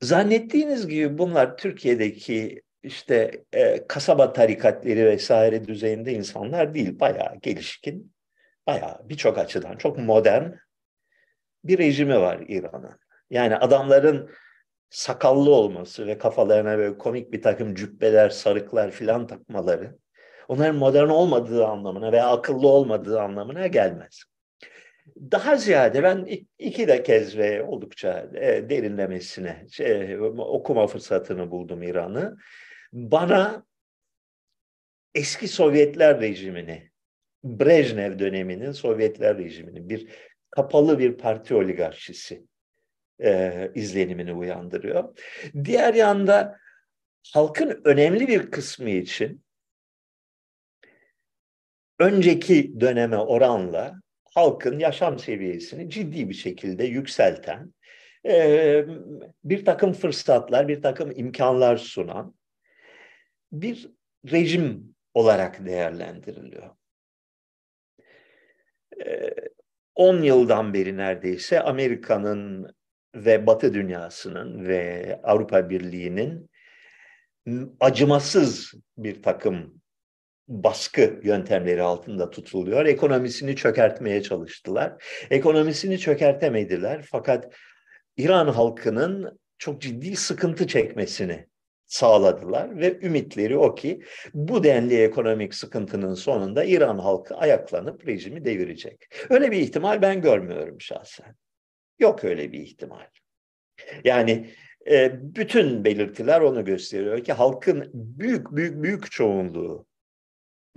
[0.00, 7.00] Zannettiğiniz gibi bunlar Türkiye'deki işte e, kasaba tarikatları vesaire düzeyinde insanlar değil.
[7.00, 8.12] Bayağı gelişkin,
[8.66, 10.50] bayağı birçok açıdan çok modern
[11.64, 12.98] bir rejimi var İran'ın.
[13.30, 14.30] Yani adamların
[14.90, 19.98] sakallı olması ve kafalarına böyle komik bir takım cübbeler, sarıklar filan takmaları
[20.48, 24.24] onların modern olmadığı anlamına veya akıllı olmadığı anlamına gelmez.
[25.20, 32.36] Daha ziyade ben iki de kez ve oldukça e, derinlemesine şey, okuma fırsatını buldum İran'ı.
[32.92, 33.66] Bana
[35.14, 36.90] eski Sovyetler rejimini,
[37.44, 40.08] Brejnev döneminin Sovyetler rejimini bir
[40.50, 42.46] kapalı bir parti oligarşisi
[43.22, 45.18] e, izlenimini uyandırıyor.
[45.64, 46.58] Diğer yanda
[47.32, 49.44] halkın önemli bir kısmı için
[51.98, 54.00] önceki döneme oranla
[54.38, 57.74] halkın yaşam seviyesini ciddi bir şekilde yükselten,
[58.26, 58.84] e,
[59.44, 62.34] bir takım fırsatlar, bir takım imkanlar sunan
[63.52, 63.90] bir
[64.32, 66.70] rejim olarak değerlendiriliyor.
[69.94, 72.74] 10 yıldan beri neredeyse Amerika'nın
[73.14, 76.50] ve Batı dünyasının ve Avrupa Birliği'nin
[77.80, 79.77] acımasız bir takım
[80.48, 82.86] baskı yöntemleri altında tutuluyor.
[82.86, 85.04] Ekonomisini çökertmeye çalıştılar.
[85.30, 87.54] Ekonomisini çökertemediler fakat
[88.16, 91.46] İran halkının çok ciddi sıkıntı çekmesini
[91.86, 94.02] sağladılar ve ümitleri o ki
[94.34, 99.08] bu denli ekonomik sıkıntının sonunda İran halkı ayaklanıp rejimi devirecek.
[99.30, 101.34] Öyle bir ihtimal ben görmüyorum şahsen.
[101.98, 103.06] Yok öyle bir ihtimal.
[104.04, 104.50] Yani
[104.90, 109.87] e, bütün belirtiler onu gösteriyor ki halkın büyük büyük büyük çoğunluğu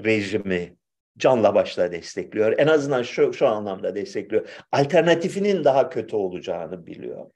[0.03, 0.75] rejimi
[1.17, 2.59] canla başla destekliyor.
[2.59, 4.49] En azından şu, şu anlamda destekliyor.
[4.71, 7.31] Alternatifinin daha kötü olacağını biliyor.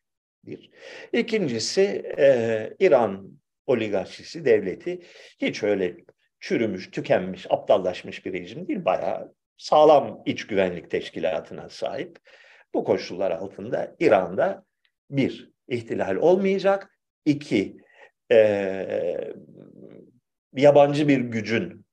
[0.45, 0.71] Bir.
[1.13, 1.81] İkincisi
[2.17, 5.01] e, İran oligarşisi, devleti
[5.41, 5.97] hiç öyle
[6.39, 8.85] çürümüş, tükenmiş, aptallaşmış bir rejim değil.
[8.85, 12.19] Bayağı sağlam iç güvenlik teşkilatına sahip.
[12.73, 14.65] Bu koşullar altında İran'da
[15.09, 16.99] bir, ihtilal olmayacak.
[17.25, 17.77] İki,
[18.31, 19.33] e,
[20.53, 21.84] yabancı bir gücün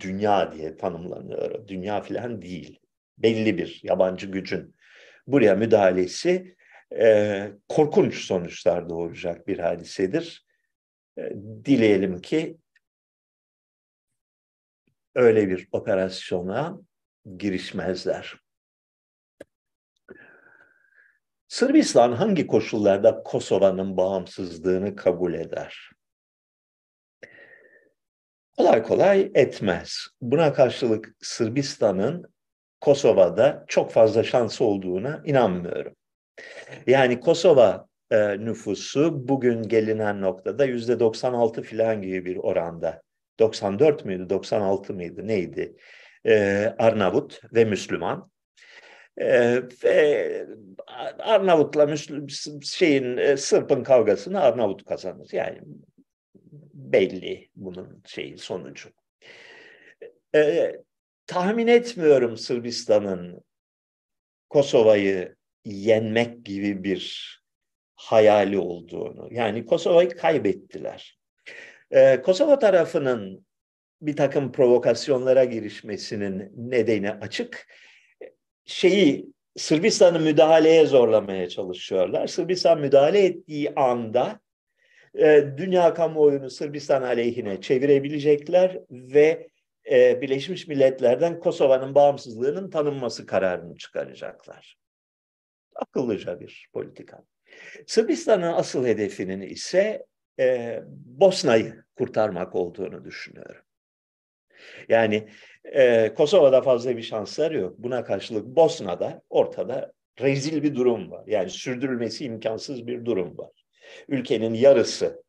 [0.00, 1.68] dünya diye tanımlanıyor.
[1.68, 2.80] Dünya filan değil.
[3.18, 4.76] Belli bir yabancı gücün
[5.26, 6.56] buraya müdahalesi
[6.98, 10.46] e, korkunç sonuçlar doğuracak bir hadisedir.
[11.18, 11.30] E,
[11.64, 12.58] dileyelim ki
[15.14, 16.78] öyle bir operasyona
[17.36, 18.42] girişmezler.
[21.48, 25.90] Sırbistan hangi koşullarda Kosova'nın bağımsızlığını kabul eder?
[28.56, 30.06] Kolay kolay etmez.
[30.20, 32.32] Buna karşılık Sırbistan'ın
[32.80, 35.96] Kosova'da çok fazla şansı olduğuna inanmıyorum.
[36.86, 43.02] Yani Kosova e, nüfusu bugün gelinen noktada yüzde 96 filan gibi bir oranda.
[43.38, 45.76] 94 müydü, 96 mıydı, neydi?
[46.26, 48.30] E, Arnavut ve Müslüman.
[49.16, 50.46] E, ve
[51.18, 52.26] Arnavut'la Müslüm
[52.62, 55.28] şeyin e, Sırp'ın kavgasını Arnavut kazanır.
[55.32, 55.58] Yani
[56.92, 58.88] belli bunun şeyi sonucu.
[60.34, 60.72] E,
[61.26, 63.44] tahmin etmiyorum Sırbistan'ın
[64.50, 67.32] Kosova'yı yenmek gibi bir
[67.94, 69.28] hayali olduğunu.
[69.30, 71.18] Yani Kosova'yı kaybettiler.
[71.90, 73.46] Ee, Kosova tarafının
[74.02, 77.66] bir takım provokasyonlara girişmesinin nedeni açık.
[78.64, 79.26] Şeyi
[79.56, 82.26] Sırbistan'ı müdahaleye zorlamaya çalışıyorlar.
[82.26, 84.40] Sırbistan müdahale ettiği anda
[85.18, 89.48] e, dünya kamuoyunu Sırbistan aleyhine çevirebilecekler ve
[89.90, 94.76] e, Birleşmiş Milletler'den Kosova'nın bağımsızlığının tanınması kararını çıkaracaklar.
[95.74, 97.24] Akıllıca bir politika.
[97.86, 100.06] Sırbistan'ın asıl hedefinin ise
[100.40, 103.62] e, Bosna'yı kurtarmak olduğunu düşünüyorum.
[104.88, 105.28] Yani
[105.64, 107.74] e, Kosova'da fazla bir şansları yok.
[107.78, 111.24] Buna karşılık Bosna'da ortada rezil bir durum var.
[111.26, 113.61] Yani sürdürülmesi imkansız bir durum var.
[114.08, 115.22] Ülkenin yarısını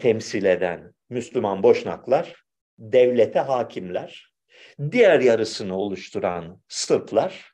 [0.00, 2.42] temsil eden Müslüman Boşnaklar
[2.78, 4.32] devlete hakimler.
[4.90, 7.52] Diğer yarısını oluşturan Sırplar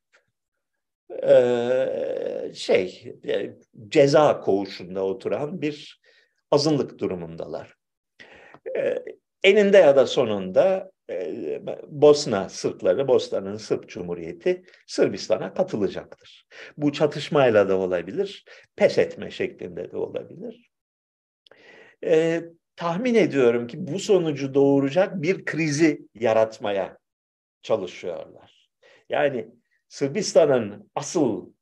[2.55, 3.17] şey
[3.89, 6.01] ceza koğuşunda oturan bir
[6.51, 7.75] azınlık durumundalar.
[9.43, 10.91] Eninde ya da sonunda
[11.87, 16.47] Bosna Sırpları, Bosna'nın Sırp Cumhuriyeti Sırbistan'a katılacaktır.
[16.77, 18.45] Bu çatışmayla da olabilir,
[18.77, 20.71] pes etme şeklinde de olabilir.
[22.05, 22.43] E,
[22.77, 26.99] tahmin ediyorum ki bu sonucu doğuracak bir krizi yaratmaya
[27.63, 28.71] çalışıyorlar.
[29.09, 29.49] Yani
[29.89, 31.53] Sırbistan'ın asıl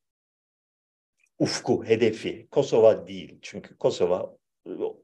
[1.38, 3.38] ufku, hedefi Kosova değil.
[3.42, 4.35] Çünkü Kosova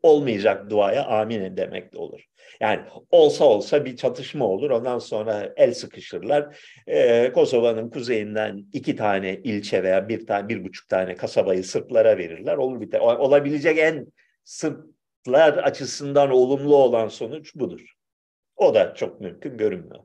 [0.03, 2.21] olmayacak duaya amin demek de olur.
[2.61, 4.71] Yani olsa olsa bir çatışma olur.
[4.71, 6.59] Ondan sonra el sıkışırlar.
[6.87, 12.57] Ee, Kosova'nın kuzeyinden iki tane ilçe veya bir tane, bir buçuk tane kasabayı Sırplara verirler.
[12.57, 13.01] Olur biter.
[13.01, 14.07] Olabilecek en
[14.45, 17.93] Sırplar açısından olumlu olan sonuç budur.
[18.57, 20.05] O da çok mümkün görünmüyor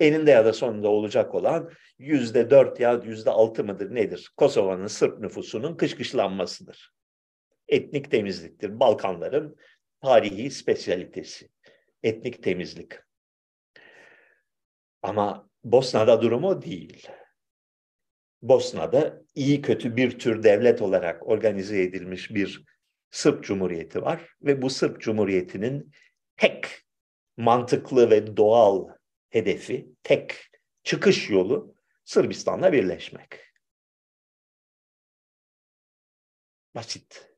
[0.00, 4.32] eninde ya da sonunda olacak olan yüzde dört ya yüzde altı mıdır nedir?
[4.36, 6.94] Kosova'nın Sırp nüfusunun kışkışlanmasıdır.
[7.68, 8.80] Etnik temizliktir.
[8.80, 9.56] Balkanların
[10.02, 11.48] tarihi spesyalitesi.
[12.02, 12.92] Etnik temizlik.
[15.02, 17.08] Ama Bosna'da durumu değil.
[18.42, 22.64] Bosna'da iyi kötü bir tür devlet olarak organize edilmiş bir
[23.10, 25.92] Sırp Cumhuriyeti var ve bu Sırp Cumhuriyeti'nin
[26.36, 26.66] tek
[27.36, 28.88] mantıklı ve doğal
[29.30, 30.50] hedefi, tek
[30.82, 31.74] çıkış yolu
[32.04, 33.40] Sırbistan'la birleşmek.
[36.74, 37.33] Basit.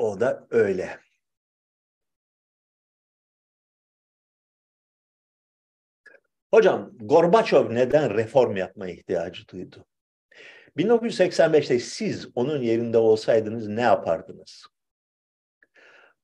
[0.00, 0.98] O da öyle.
[6.50, 9.86] Hocam Gorbaçov neden reform yapma ihtiyacı duydu?
[10.76, 14.66] 1985'te siz onun yerinde olsaydınız ne yapardınız?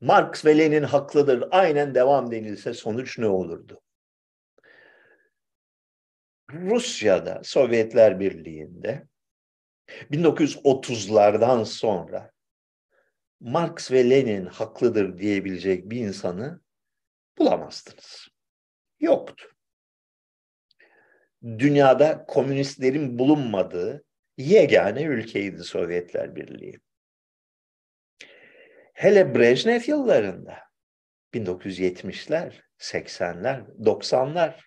[0.00, 1.48] Marx ve Lenin haklıdır.
[1.50, 3.80] Aynen devam denilse sonuç ne olurdu?
[6.52, 9.06] Rusya'da, Sovyetler Birliği'nde
[9.88, 12.35] 1930'lardan sonra
[13.40, 16.60] Marx ve Lenin haklıdır diyebilecek bir insanı
[17.38, 18.28] bulamazdınız.
[19.00, 19.48] Yoktu.
[21.42, 24.04] Dünyada komünistlerin bulunmadığı
[24.36, 26.80] yegane ülkeydi Sovyetler Birliği.
[28.94, 30.58] Hele Brejnev yıllarında
[31.34, 34.60] 1970'ler, 80'ler, 90'lar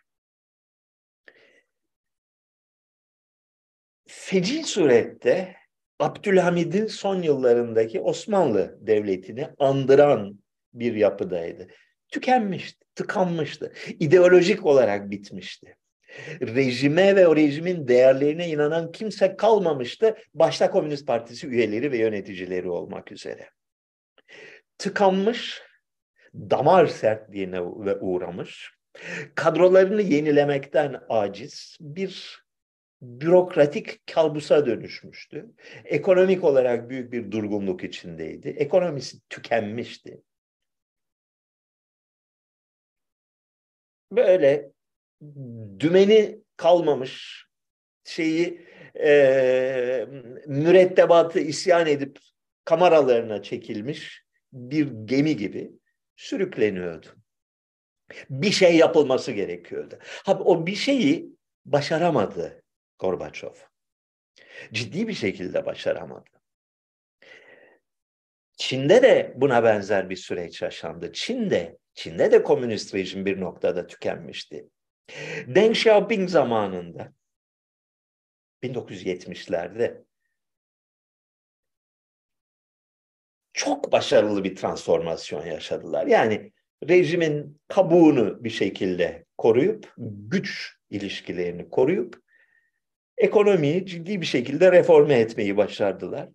[4.08, 5.59] feci surette
[6.00, 10.40] Abdülhamid'in son yıllarındaki Osmanlı Devleti'ni andıran
[10.74, 11.68] bir yapıdaydı.
[12.08, 13.74] Tükenmişti, tıkanmıştı.
[14.00, 15.76] ideolojik olarak bitmişti
[16.42, 20.16] rejime ve o rejimin değerlerine inanan kimse kalmamıştı.
[20.34, 23.50] Başta Komünist Partisi üyeleri ve yöneticileri olmak üzere.
[24.78, 25.62] Tıkanmış,
[26.34, 28.72] damar sertliğine uğramış,
[29.36, 32.44] kadrolarını yenilemekten aciz bir
[33.02, 35.50] bürokratik kalbusa dönüşmüştü.
[35.86, 38.50] Ekonomik olarak büyük bir durgunluk içindeydi.
[38.50, 40.22] Ekonomisi tükenmişti.
[44.12, 44.72] Böyle
[45.80, 47.46] dümeni kalmamış
[48.04, 48.68] şeyi
[49.00, 50.08] e,
[50.48, 52.20] mürettebatı isyan edip
[52.66, 54.24] kameralarına çekilmiş
[54.54, 55.72] bir gemi gibi
[56.16, 57.08] sürükleniyordu.
[58.30, 60.00] Bir şey yapılması gerekiyordu.
[60.02, 61.30] Ha, o bir şeyi
[61.66, 62.64] başaramadı
[63.00, 63.54] Gorbaçov.
[64.74, 66.30] Ciddi bir şekilde başaramadı.
[68.58, 71.14] Çin'de de buna benzer bir süreç yaşandı.
[71.14, 74.70] Çin'de, Çin'de de komünist rejim bir noktada tükenmişti.
[75.48, 77.14] Deng Xiaoping zamanında
[78.64, 80.04] 1970'lerde
[83.54, 86.08] çok başarılı bir transformasyon yaşadılar.
[86.08, 86.52] Yani
[86.90, 92.22] rejimin kabuğunu bir şekilde koruyup, güç ilişkilerini koruyup,
[93.20, 96.30] ekonomiyi ciddi bir şekilde reforme etmeyi başardılar.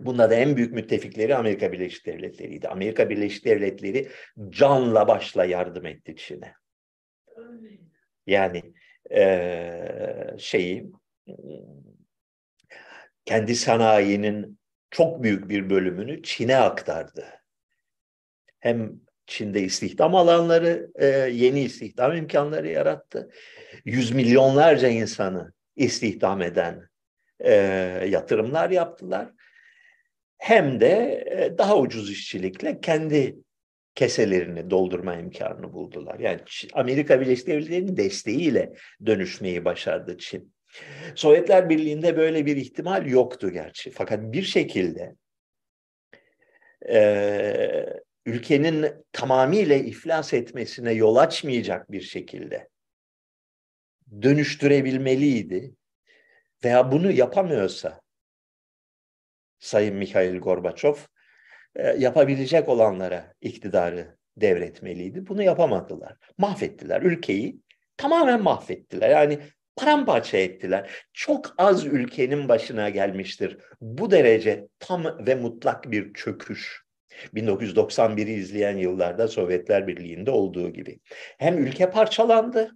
[0.00, 2.68] Bunda da en büyük müttefikleri Amerika Birleşik Devletleri'ydi.
[2.68, 4.08] Amerika Birleşik Devletleri
[4.48, 6.54] canla başla yardım etti Çin'e.
[8.26, 8.62] Yani
[9.10, 10.92] e, şeyi
[13.24, 14.58] kendi sanayinin
[14.90, 17.26] çok büyük bir bölümünü Çin'e aktardı.
[18.60, 23.30] Hem Çin'de istihdam alanları, e, yeni istihdam imkanları yarattı.
[23.84, 26.88] Yüz milyonlarca insanı istihdam eden
[27.40, 27.52] e,
[28.08, 29.32] yatırımlar yaptılar.
[30.38, 33.36] Hem de e, daha ucuz işçilikle kendi
[33.94, 36.18] keselerini doldurma imkanını buldular.
[36.18, 36.40] Yani
[36.72, 38.72] Amerika Birleşik Devletleri'nin desteğiyle
[39.06, 40.52] dönüşmeyi başardı Çin.
[41.14, 43.90] Sovyetler Birliği'nde böyle bir ihtimal yoktu gerçi.
[43.90, 45.16] Fakat bir şekilde
[46.88, 47.86] e,
[48.26, 52.68] ülkenin tamamıyla iflas etmesine yol açmayacak bir şekilde
[54.22, 55.74] dönüştürebilmeliydi.
[56.64, 58.00] Veya bunu yapamıyorsa
[59.58, 60.94] Sayın Mikhail Gorbaçov
[61.76, 65.26] e, yapabilecek olanlara iktidarı devretmeliydi.
[65.26, 66.16] Bunu yapamadılar.
[66.38, 67.60] Mahvettiler ülkeyi.
[67.96, 69.10] Tamamen mahvettiler.
[69.10, 69.38] Yani
[69.76, 70.90] paramparça ettiler.
[71.12, 73.58] Çok az ülkenin başına gelmiştir.
[73.80, 76.85] Bu derece tam ve mutlak bir çöküş.
[77.34, 81.00] 1991'i izleyen yıllarda Sovyetler Birliği'nde olduğu gibi.
[81.38, 82.70] Hem ülke parçalandı,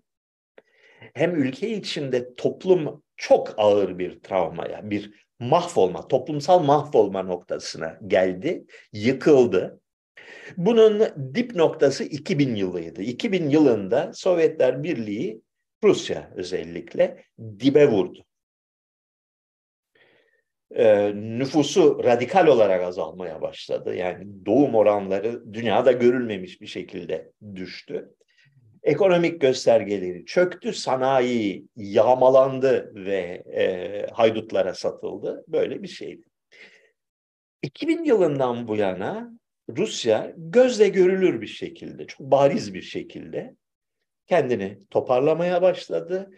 [1.15, 9.81] hem ülke içinde toplum çok ağır bir travmaya, bir mahvolma, toplumsal mahvolma noktasına geldi, yıkıldı.
[10.57, 11.03] Bunun
[11.35, 13.03] dip noktası 2000 yılıydı.
[13.03, 15.43] 2000 yılında Sovyetler Birliği,
[15.85, 17.25] Rusya özellikle
[17.61, 18.25] dibe vurdu.
[20.75, 23.95] Ee, nüfusu radikal olarak azalmaya başladı.
[23.95, 28.15] Yani doğum oranları dünyada görülmemiş bir şekilde düştü
[28.83, 35.45] ekonomik göstergeleri çöktü, sanayi yağmalandı ve e, haydutlara satıldı.
[35.49, 36.23] Böyle bir şeydi.
[37.63, 39.31] 2000 yılından bu yana
[39.77, 43.55] Rusya gözle görülür bir şekilde, çok bariz bir şekilde
[44.27, 46.31] kendini toparlamaya başladı.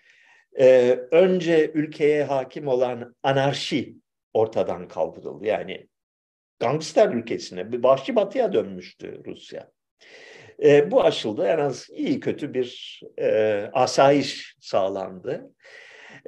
[0.61, 3.97] Ee, önce ülkeye hakim olan anarşi
[4.35, 5.47] ortadan kaldırıldı.
[5.47, 5.89] Yani
[6.59, 9.70] gangster ülkesine, bir vahşi batıya dönmüştü Rusya.
[10.62, 11.47] E, bu aşıldı.
[11.47, 15.51] En az iyi kötü bir e, asayiş sağlandı.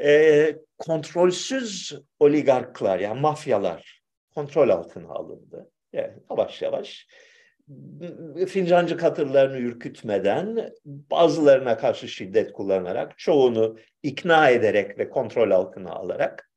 [0.03, 4.03] E, kontrolsüz oligarklar yani mafyalar
[4.35, 5.71] kontrol altına alındı.
[5.93, 7.07] Yani yavaş yavaş
[8.49, 16.51] fincancı katırlarını ürkütmeden bazılarına karşı şiddet kullanarak çoğunu ikna ederek ve kontrol altına alarak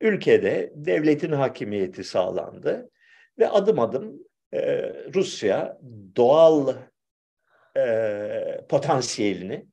[0.00, 2.90] ülkede devletin hakimiyeti sağlandı
[3.38, 5.78] ve adım adım e, Rusya
[6.16, 6.74] doğal
[7.76, 9.66] e, potansiyelini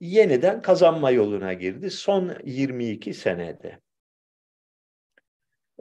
[0.00, 3.80] yeniden kazanma yoluna girdi son 22 senede.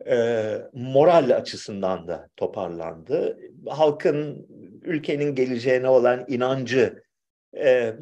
[0.07, 3.39] E, moral açısından da toparlandı.
[3.67, 4.47] Halkın
[4.81, 7.03] ülkenin geleceğine olan inancı
[7.57, 7.93] e,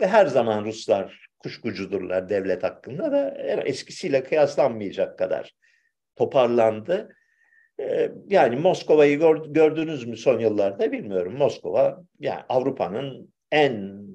[0.00, 3.30] her zaman Ruslar kuşkucudurlar devlet hakkında da
[3.62, 5.54] eskisiyle kıyaslanmayacak kadar
[6.16, 7.08] toparlandı
[7.80, 9.18] ee, yani Moskova'yı
[9.48, 11.36] gördünüz mü son yıllarda bilmiyorum.
[11.36, 14.08] Moskova yani Avrupa'nın en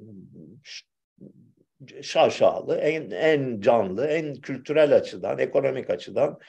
[2.02, 6.40] şaşalı, en, en canlı, en kültürel açıdan, ekonomik açıdan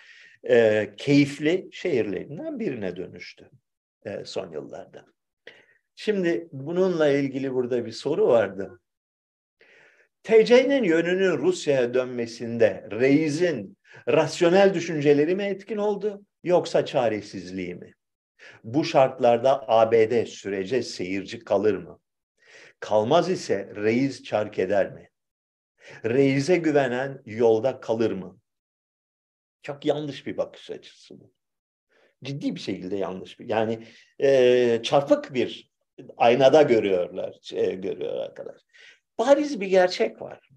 [0.48, 3.50] e, keyifli şehirlerinden birine dönüştü
[4.06, 5.04] e, son yıllarda.
[5.94, 8.80] Şimdi bununla ilgili burada bir soru vardı.
[10.24, 16.24] TC'nin yönünün Rusya'ya dönmesinde Reis'in rasyonel düşünceleri mi etkin oldu?
[16.44, 17.94] yoksa çaresizliği mi?
[18.64, 22.00] Bu şartlarda ABD sürece seyirci kalır mı?
[22.80, 25.10] Kalmaz ise reis çark eder mi?
[26.04, 28.38] Reis'e güvenen yolda kalır mı?
[29.62, 31.32] Çok yanlış bir bakış açısı bu.
[32.24, 33.48] Ciddi bir şekilde yanlış bir.
[33.48, 33.86] Yani
[34.18, 35.70] e, çarpık bir
[36.16, 38.60] aynada görüyorlar, şey, görüyor arkadaş.
[39.18, 40.50] Bariz bir gerçek var.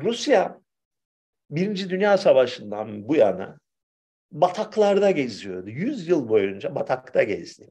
[0.00, 0.60] Rusya
[1.50, 3.58] Birinci Dünya Savaşı'ndan bu yana
[4.32, 5.70] bataklarda geziyordu.
[5.70, 7.70] Yüz yıl boyunca batakta gezdi.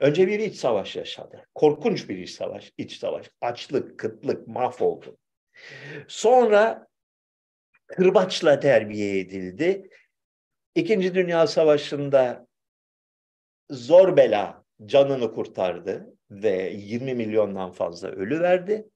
[0.00, 1.46] Önce bir iç savaş yaşadı.
[1.54, 3.30] Korkunç bir iç savaş, iç savaş.
[3.40, 5.18] Açlık, kıtlık, mahvoldu.
[6.08, 6.86] Sonra
[7.86, 9.90] kırbaçla terbiye edildi.
[10.74, 12.46] İkinci Dünya Savaşı'nda
[13.70, 18.88] zor bela canını kurtardı ve 20 milyondan fazla ölü verdi.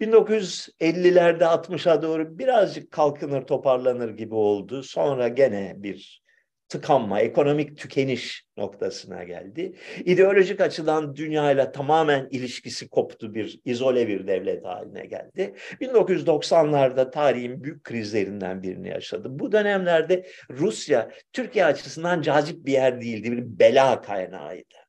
[0.00, 4.82] 1950'lerde 60'a doğru birazcık kalkınır toparlanır gibi oldu.
[4.82, 6.24] Sonra gene bir
[6.68, 9.72] tıkanma, ekonomik tükeniş noktasına geldi.
[10.04, 15.54] İdeolojik açıdan dünyayla tamamen ilişkisi koptu bir izole bir devlet haline geldi.
[15.80, 19.28] 1990'larda tarihin büyük krizlerinden birini yaşadı.
[19.30, 24.83] Bu dönemlerde Rusya Türkiye açısından cazip bir yer değildi, bir bela kaynağıydı.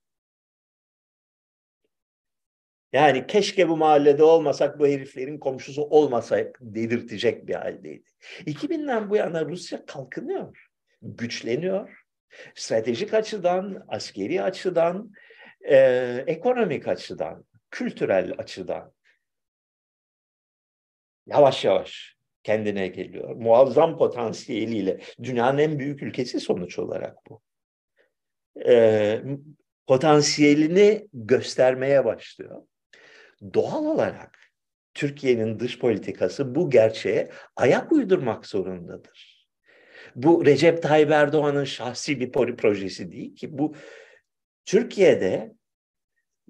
[2.96, 8.10] Yani keşke bu mahallede olmasak, bu heriflerin komşusu olmasak dedirtecek bir haldeydi.
[8.46, 10.68] 2000'den bu yana Rusya kalkınıyor
[11.02, 12.06] güçleniyor.
[12.56, 15.12] Stratejik açıdan, askeri açıdan,
[15.70, 15.78] e,
[16.28, 18.94] ekonomik açıdan, kültürel açıdan
[21.28, 23.36] yavaş yavaş kendine geliyor.
[23.36, 27.42] Muazzam potansiyeliyle dünyanın en büyük ülkesi sonuç olarak bu.
[28.68, 29.22] E,
[29.88, 32.62] potansiyelini göstermeye başlıyor.
[33.54, 34.40] Doğal olarak
[34.94, 39.48] Türkiye'nin dış politikası bu gerçeğe ayak uydurmak zorundadır.
[40.16, 43.58] Bu Recep Tayyip Erdoğan'ın şahsi bir projesi değil ki.
[43.58, 43.76] Bu
[44.66, 45.56] Türkiye'de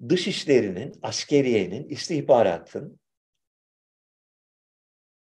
[0.08, 3.00] dışişlerinin, askeriyenin, istihbaratın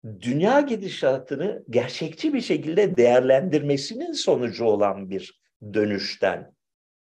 [0.03, 5.41] dünya gidişatını gerçekçi bir şekilde değerlendirmesinin sonucu olan bir
[5.73, 6.55] dönüşten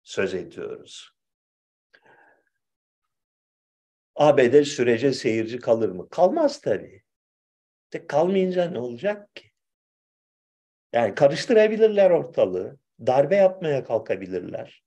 [0.03, 1.18] söz ediyoruz.
[4.19, 6.09] ABD sürece seyirci kalır mı?
[6.09, 7.03] Kalmaz tabii.
[7.93, 9.51] De kalmayınca ne olacak ki?
[10.93, 14.83] Yani karıştırabilirler ortalığı, darbe yapmaya kalkabilirler,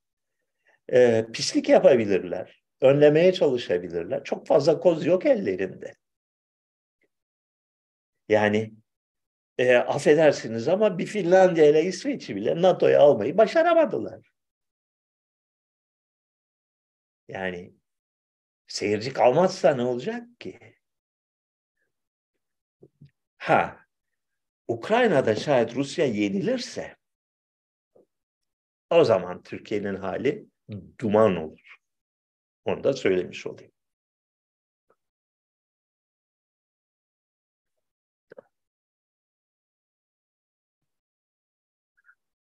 [0.93, 4.24] e, pislik yapabilirler, önlemeye çalışabilirler.
[4.24, 5.95] Çok fazla koz yok ellerinde.
[8.28, 8.74] Yani
[9.59, 14.33] e, affedersiniz ama bir Finlandiya ile İsveç'i bile NATO'ya almayı başaramadılar.
[17.28, 17.82] Yani
[18.73, 20.59] seyirci kalmazsa ne olacak ki?
[23.39, 23.87] Ha,
[24.68, 26.97] Ukrayna'da şayet Rusya yenilirse
[28.91, 30.47] o zaman Türkiye'nin hali
[31.01, 31.77] duman olur.
[32.64, 33.73] Onu da söylemiş olayım.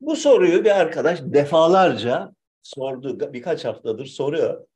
[0.01, 3.33] Bu soruyu bir arkadaş defalarca sordu.
[3.33, 4.67] Birkaç haftadır soruyor.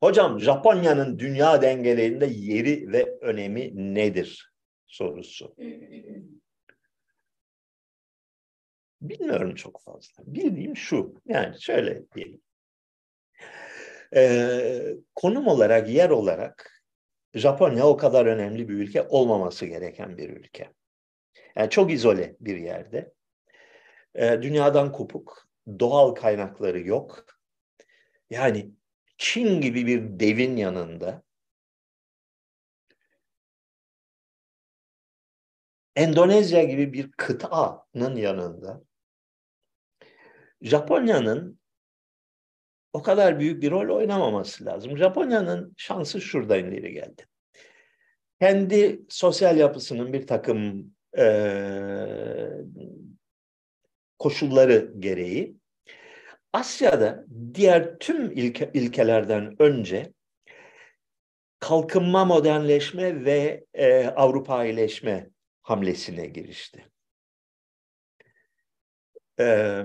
[0.00, 4.52] Hocam Japonya'nın dünya dengelerinde yeri ve önemi nedir?
[4.86, 5.54] Sorusu.
[9.00, 10.22] Bilmiyorum çok fazla.
[10.26, 11.14] Bildiğim şu.
[11.26, 12.40] Yani şöyle diyelim.
[14.14, 16.82] Ee, konum olarak, yer olarak
[17.34, 20.72] Japonya o kadar önemli bir ülke olmaması gereken bir ülke.
[21.56, 23.12] Yani çok izole bir yerde.
[24.14, 25.48] Ee, dünyadan kopuk,
[25.78, 27.24] doğal kaynakları yok.
[28.30, 28.70] Yani
[29.20, 31.22] Çin gibi bir devin yanında
[35.96, 38.82] Endonezya gibi bir kıtanın yanında
[40.60, 41.60] Japonya'nın
[42.92, 44.98] o kadar büyük bir rol oynamaması lazım.
[44.98, 47.26] Japonya'nın şansı şuradan ileri geldi.
[48.40, 51.24] Kendi sosyal yapısının bir takım e,
[54.18, 55.59] koşulları gereği
[56.52, 57.24] Asya'da
[57.54, 60.12] diğer tüm ilke, ilkelerden önce
[61.58, 65.30] kalkınma, modernleşme ve e, Avrupaileşme
[65.62, 66.90] hamlesine girişti
[69.40, 69.84] e,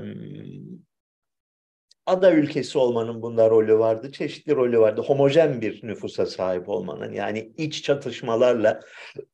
[2.06, 5.02] ada ülkesi olmanın bunda rolü vardı, çeşitli rolü vardı.
[5.02, 8.82] Homojen bir nüfusa sahip olmanın yani iç çatışmalarla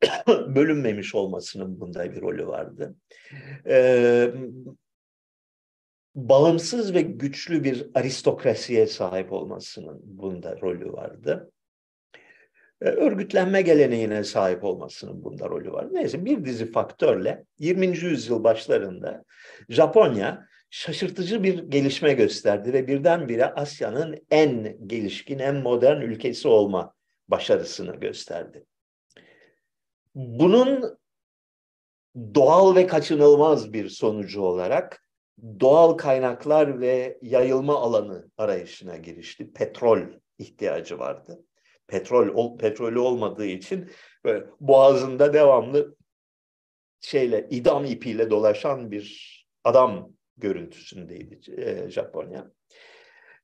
[0.27, 2.95] bölünmemiş olmasının bunda bir rolü vardı.
[3.67, 4.31] Ee,
[6.15, 11.51] bağımsız ve güçlü bir aristokrasiye sahip olmasının bunda rolü vardı.
[12.81, 15.87] E, örgütlenme geleneğine sahip olmasının bunda rolü var.
[15.91, 17.87] Neyse bir dizi faktörle 20.
[17.87, 19.23] yüzyıl başlarında
[19.69, 26.93] Japonya şaşırtıcı bir gelişme gösterdi ve birdenbire Asya'nın en gelişkin, en modern ülkesi olma
[27.27, 28.65] başarısını gösterdi.
[30.15, 30.99] Bunun
[32.35, 35.03] doğal ve kaçınılmaz bir sonucu olarak
[35.59, 39.53] doğal kaynaklar ve yayılma alanı arayışına girişti.
[39.53, 39.99] Petrol
[40.37, 41.45] ihtiyacı vardı.
[41.87, 43.89] Petrol petrolü olmadığı için
[44.23, 45.95] böyle boğazında devamlı
[47.01, 52.51] şeyle idam ipiyle dolaşan bir adam görüntüsündeydi e, Japonya.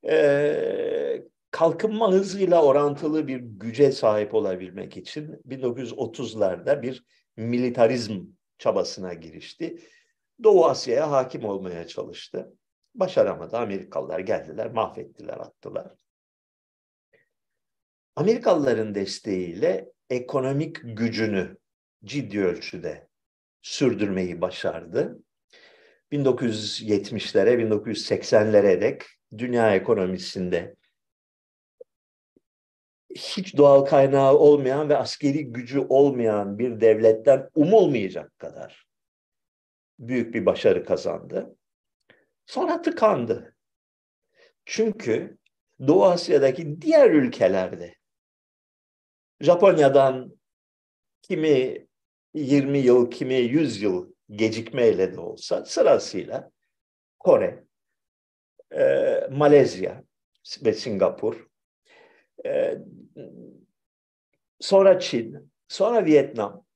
[0.09, 7.05] E, kalkınma hızıyla orantılı bir güce sahip olabilmek için 1930'larda bir
[7.37, 8.25] militarizm
[8.57, 9.77] çabasına girişti.
[10.43, 12.53] Doğu Asya'ya hakim olmaya çalıştı.
[12.95, 13.57] Başaramadı.
[13.57, 15.91] Amerikalılar geldiler, mahvettiler, attılar.
[18.15, 21.57] Amerikalıların desteğiyle ekonomik gücünü
[22.03, 23.07] ciddi ölçüde
[23.61, 25.19] sürdürmeyi başardı.
[26.11, 29.03] 1970'lere, 1980'lere dek
[29.37, 30.75] dünya ekonomisinde
[33.15, 38.86] hiç doğal kaynağı olmayan ve askeri gücü olmayan bir devletten umulmayacak kadar
[39.99, 41.55] büyük bir başarı kazandı.
[42.45, 43.55] Sonra tıkandı.
[44.65, 45.37] Çünkü
[45.87, 47.95] Doğu Asya'daki diğer ülkelerde
[49.41, 50.37] Japonya'dan
[51.21, 51.87] kimi
[52.33, 56.51] 20 yıl, kimi 100 yıl gecikmeyle de olsa sırasıyla
[57.19, 57.63] Kore,
[58.75, 60.03] e, Malezya
[60.65, 61.47] ve Singapur,
[62.45, 62.77] e,
[64.59, 66.66] sonra Çin, sonra Vietnam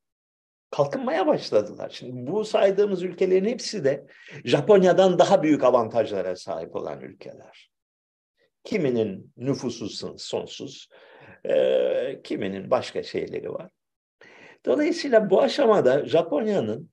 [0.72, 1.90] kalkınmaya başladılar.
[1.90, 4.08] Şimdi bu saydığımız ülkelerin hepsi de
[4.46, 7.72] Japonya'dan daha büyük avantajlara sahip olan ülkeler.
[8.64, 10.90] Kiminin nüfusu sonsuz,
[11.46, 13.72] e, kiminin başka şeyleri var.
[14.66, 16.92] Dolayısıyla bu aşamada Japonya'nın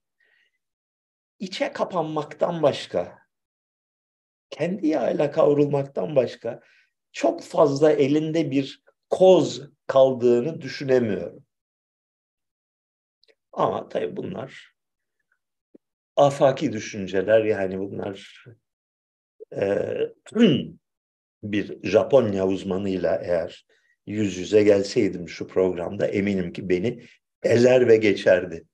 [1.38, 3.18] içe kapanmaktan başka,
[4.50, 6.60] kendi yağıyla kavrulmaktan başka
[7.12, 11.47] çok fazla elinde bir koz kaldığını düşünemiyorum.
[13.58, 14.74] Ama tabii bunlar
[16.16, 18.44] afaki düşünceler yani bunlar
[19.56, 19.96] e,
[21.42, 23.66] bir Japonya uzmanıyla eğer
[24.06, 27.02] yüz yüze gelseydim şu programda eminim ki beni
[27.42, 28.64] ezer ve geçerdi.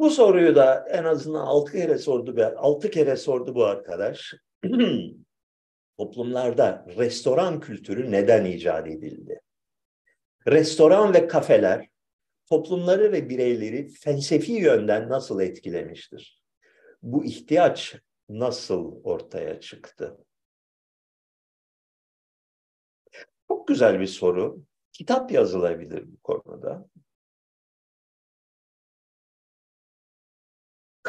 [0.00, 2.52] Bu soruyu da en azından altı kere sordu.
[2.56, 4.34] Altı kere sordu bu arkadaş.
[5.98, 9.40] Toplumlarda restoran kültürü neden icat edildi?
[10.46, 11.88] Restoran ve kafeler
[12.46, 16.42] toplumları ve bireyleri felsefi yönden nasıl etkilemiştir?
[17.02, 17.96] Bu ihtiyaç
[18.28, 20.18] nasıl ortaya çıktı?
[23.48, 24.62] Çok güzel bir soru.
[24.92, 26.88] Kitap yazılabilir bu konuda.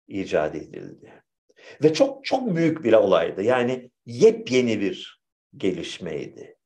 [0.08, 1.24] icat edildi.
[1.84, 3.44] Ve çok çok büyük bir olaydı.
[3.44, 5.22] Yani yepyeni bir
[5.58, 6.58] gelişmeydi.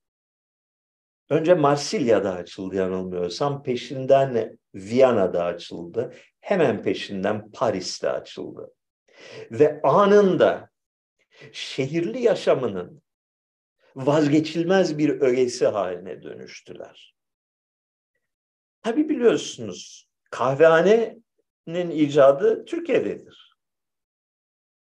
[1.30, 3.64] Önce Marsilya'da açıldı yanılmıyorsam.
[3.64, 6.14] Peşinden Viyana'da açıldı.
[6.40, 8.74] Hemen peşinden Paris'te açıldı.
[9.52, 10.70] Ve anında
[11.52, 13.03] şehirli yaşamının
[13.96, 17.16] vazgeçilmez bir ögesi haline dönüştüler.
[18.82, 23.58] Tabi biliyorsunuz kahvehanenin icadı Türkiye'dedir.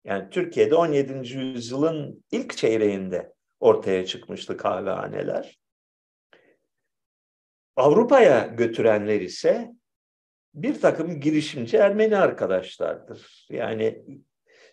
[0.03, 1.37] Yani Türkiye'de 17.
[1.37, 5.59] yüzyılın ilk çeyreğinde ortaya çıkmıştı kahvehaneler.
[7.75, 9.73] Avrupa'ya götürenler ise
[10.53, 13.47] bir takım girişimci Ermeni arkadaşlardır.
[13.49, 14.05] Yani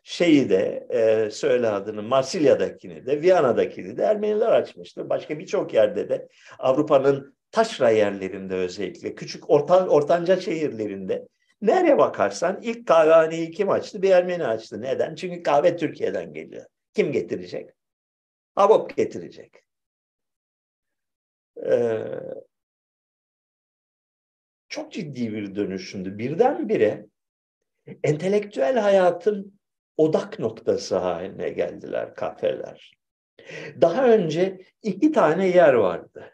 [0.03, 5.09] şeyi de e, söyle adını Marsilya'dakini de Viyana'dakini de Ermeniler açmıştır.
[5.09, 6.29] Başka birçok yerde de
[6.59, 11.29] Avrupa'nın taşra yerlerinde özellikle küçük orta, ortanca şehirlerinde
[11.63, 14.03] nereye bakarsan ilk kahvehaneyi kim açtı?
[14.03, 14.83] Bir Ermeni açtı.
[14.83, 15.15] Neden?
[15.15, 16.67] Çünkü kahve Türkiye'den geliyor.
[16.95, 17.71] Kim getirecek?
[18.55, 19.63] Habop getirecek.
[21.67, 22.05] Ee,
[24.69, 26.19] çok ciddi bir dönüşümdü.
[26.19, 27.07] Birdenbire
[28.05, 29.60] entelektüel hayatın
[29.97, 32.93] odak noktası haline geldiler kafeler.
[33.81, 36.31] Daha önce iki tane yer vardı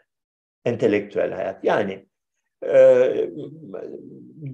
[0.65, 1.63] entelektüel hayat.
[1.63, 2.07] Yani
[2.65, 3.29] e,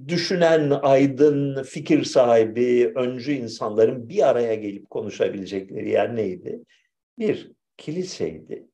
[0.08, 6.60] düşünen, aydın, fikir sahibi, öncü insanların bir araya gelip konuşabilecekleri yer neydi?
[7.18, 8.68] Bir, kiliseydi.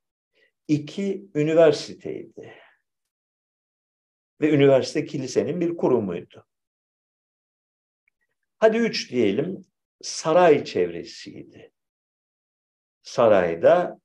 [0.69, 2.55] İki, üniversiteydi.
[4.41, 6.47] Ve üniversite kilisenin bir kurumuydu.
[8.59, 9.65] Hadi üç diyelim,
[10.03, 11.73] saray çevresiydi.
[13.03, 14.01] Sarayda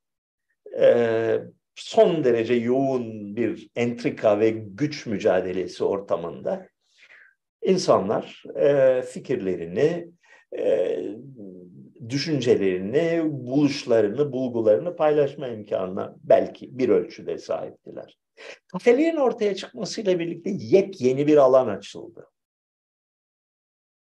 [0.79, 1.39] e,
[1.75, 6.69] son derece yoğun bir entrika ve güç mücadelesi ortamında
[7.61, 10.07] insanlar e, fikirlerini,
[10.57, 10.99] e,
[12.09, 18.17] düşüncelerini, buluşlarını, bulgularını paylaşma imkanına belki bir ölçüde sahiptiler.
[18.67, 22.27] Kafelerin ortaya çıkmasıyla birlikte yepyeni bir alan açıldı.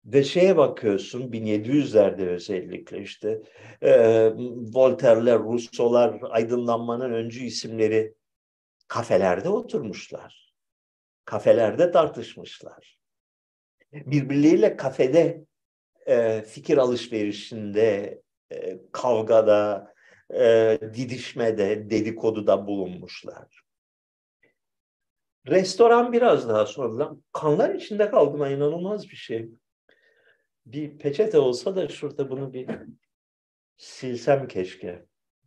[0.07, 3.41] Ve şeye bakıyorsun 1700'lerde özellikle işte
[3.81, 3.91] e,
[4.73, 8.13] Voltaire'ler, Rousseau'lar, aydınlanmanın öncü isimleri
[8.87, 10.53] kafelerde oturmuşlar.
[11.25, 12.97] Kafelerde tartışmışlar.
[13.93, 15.45] Birbirleriyle kafede
[16.05, 19.93] e, fikir alışverişinde, e, kavgada,
[20.33, 23.61] e, didişmede, dedikoduda bulunmuşlar.
[25.47, 29.49] Restoran biraz daha sonradan kanlar içinde kaldım inanılmaz bir şey
[30.73, 32.69] bir peçete olsa da şurada bunu bir
[33.77, 35.05] silsem keşke.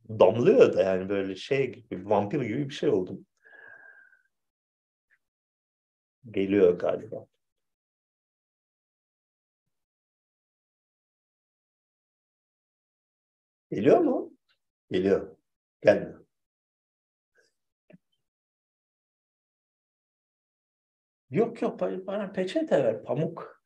[0.09, 3.27] Damlıyor da yani böyle şey gibi, vampir gibi bir şey oldum.
[6.31, 7.27] Geliyor galiba.
[13.71, 14.33] Geliyor mu?
[14.91, 15.37] Geliyor.
[15.83, 16.27] Gelmiyor.
[21.31, 23.60] Yok yok bana peçete ver pamuk.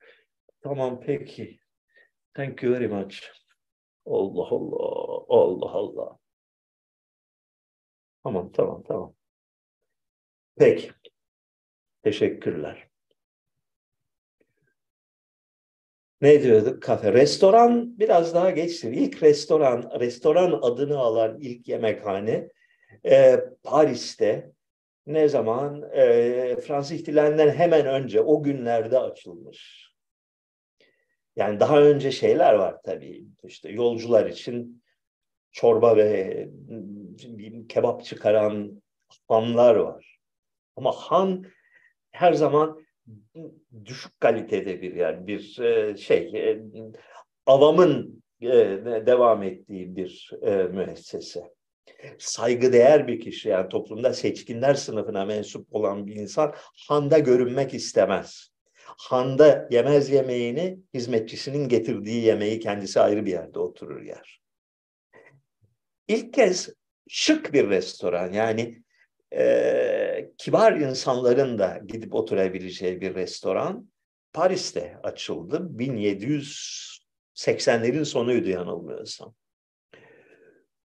[0.65, 1.59] Tamam peki.
[2.35, 3.23] Thank you very much.
[4.07, 5.25] Allah Allah.
[5.29, 6.19] Allah Allah.
[8.25, 9.15] Tamam tamam tamam.
[10.59, 10.91] Peki.
[12.03, 12.89] Teşekkürler.
[16.21, 16.83] Ne diyorduk?
[16.83, 17.12] Kafe.
[17.12, 18.89] Restoran biraz daha geçti.
[18.89, 22.49] İlk restoran, restoran adını alan ilk yemekhane
[23.07, 24.53] e, Paris'te
[25.07, 25.83] ne zaman?
[25.93, 29.94] E, Fransız ihtilalinden hemen önce o günlerde açılmış.
[31.37, 33.24] Yani daha önce şeyler var tabii.
[33.45, 34.82] İşte yolcular için
[35.53, 36.49] çorba ve
[37.68, 38.82] kebap çıkaran
[39.28, 40.18] hanlar var.
[40.76, 41.47] Ama han
[42.11, 42.85] her zaman
[43.85, 46.62] düşük kalitede bir yer, bir e, şey, e,
[47.47, 48.49] avamın e,
[49.07, 50.30] devam ettiği bir
[50.70, 51.55] müessese.
[52.18, 56.55] Saygıdeğer bir kişi yani toplumda seçkinler sınıfına mensup olan bir insan
[56.89, 58.54] handa görünmek istemez
[58.99, 64.41] handa yemez yemeğini hizmetçisinin getirdiği yemeği kendisi ayrı bir yerde oturur yer.
[66.09, 66.71] İlk kez
[67.09, 68.83] şık bir restoran yani
[69.33, 73.91] e, kibar insanların da gidip oturabileceği bir restoran
[74.33, 75.71] Paris'te açıldı.
[75.77, 79.35] 1780'lerin sonuydu yanılmıyorsam.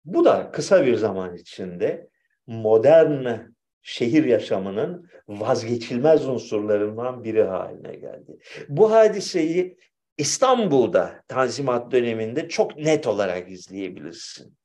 [0.05, 2.09] Bu da kısa bir zaman içinde
[2.47, 3.39] modern
[3.87, 8.39] şehir yaşamının vazgeçilmez unsurlarından biri haline geldi.
[8.68, 9.78] Bu hadiseyi
[10.18, 14.57] İstanbul'da Tanzimat döneminde çok net olarak izleyebilirsin.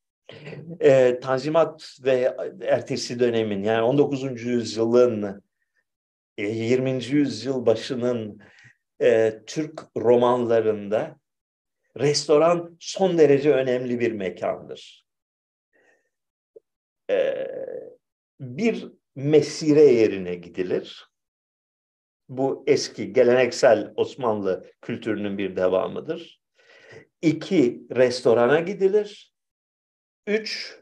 [0.79, 4.43] Ee, Tanzimat ve ertesi dönemin yani 19.
[4.43, 5.43] yüzyılın
[6.37, 6.89] 20.
[6.89, 8.41] E, yüzyıl başının
[9.01, 11.15] e, Türk romanlarında
[11.99, 15.05] restoran son derece önemli bir mekandır.
[17.09, 17.47] Ee,
[18.39, 21.11] bir mesire yerine gidilir.
[22.29, 26.41] Bu eski geleneksel Osmanlı kültürünün bir devamıdır.
[27.21, 29.33] İki, restorana gidilir.
[30.27, 30.79] Üç,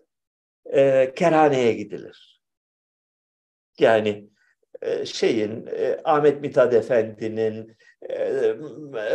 [0.74, 2.42] e, kerhaneye gidilir.
[3.80, 4.30] Yani
[4.82, 7.78] e, şeyin, e, Ahmet Mithat Efendi'nin,
[8.10, 8.20] e,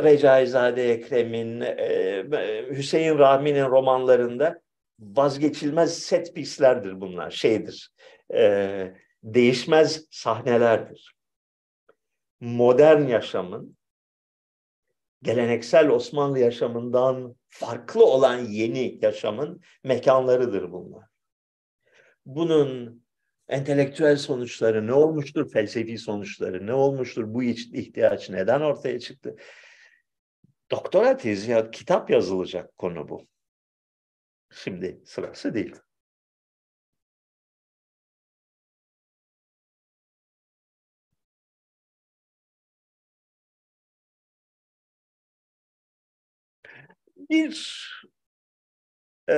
[0.02, 2.24] Recaizade Ekrem'in, e,
[2.70, 4.60] Hüseyin Rahmi'nin romanlarında
[4.98, 7.90] vazgeçilmez set piece'lerdir bunlar, şeydir.
[8.34, 8.94] E,
[9.24, 11.14] değişmez sahnelerdir.
[12.40, 13.76] Modern yaşamın
[15.22, 21.04] geleneksel Osmanlı yaşamından farklı olan yeni yaşamın mekanlarıdır bunlar.
[22.26, 23.02] Bunun
[23.48, 29.36] entelektüel sonuçları ne olmuştur, felsefi sonuçları ne olmuştur, bu ihtiyaç neden ortaya çıktı?
[30.70, 33.26] Doktora tezi ya kitap yazılacak konu bu.
[34.50, 35.76] Şimdi sırası değil.
[47.30, 47.84] Bir
[49.28, 49.34] e,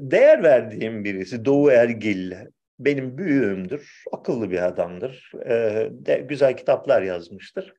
[0.00, 2.32] değer verdiğim birisi Doğu Ergil.
[2.78, 5.32] Benim büyüğümdür, akıllı bir adamdır.
[5.46, 7.74] E, de, güzel kitaplar yazmıştır.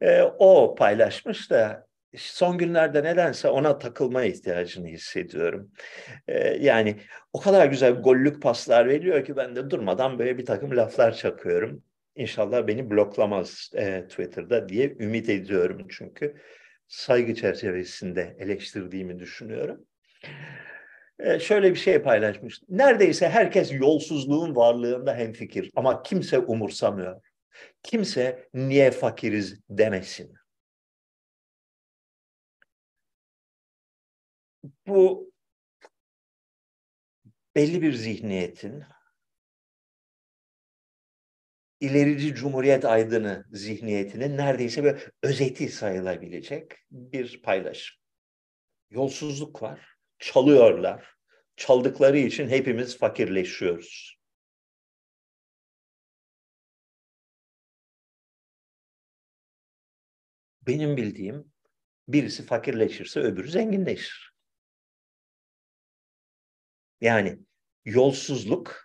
[0.00, 5.70] E, o paylaşmış da son günlerde nedense ona takılma ihtiyacını hissediyorum.
[6.28, 6.96] E, yani
[7.32, 11.82] o kadar güzel gollük paslar veriyor ki ben de durmadan böyle bir takım laflar çakıyorum.
[12.16, 16.34] İnşallah beni bloklamaz e, Twitter'da diye ümit ediyorum çünkü
[16.88, 19.86] saygı çerçevesinde eleştirdiğimi düşünüyorum.
[21.18, 22.60] e, şöyle bir şey paylaşmış.
[22.68, 27.20] Neredeyse herkes yolsuzluğun varlığında hemfikir ama kimse umursamıyor.
[27.82, 30.34] Kimse niye fakiriz demesin.
[34.86, 35.32] Bu
[37.56, 38.84] belli bir zihniyetin
[41.84, 47.96] ilerici cumhuriyet aydını zihniyetinin neredeyse bir özeti sayılabilecek bir paylaşım.
[48.90, 51.14] Yolsuzluk var, çalıyorlar.
[51.56, 54.18] Çaldıkları için hepimiz fakirleşiyoruz.
[60.62, 61.52] Benim bildiğim
[62.08, 64.34] birisi fakirleşirse öbürü zenginleşir.
[67.00, 67.38] Yani
[67.84, 68.83] yolsuzluk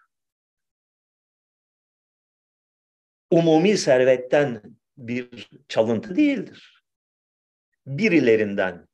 [3.32, 4.62] umumi servetten
[4.98, 6.84] bir çalıntı değildir.
[7.86, 8.88] Birilerinden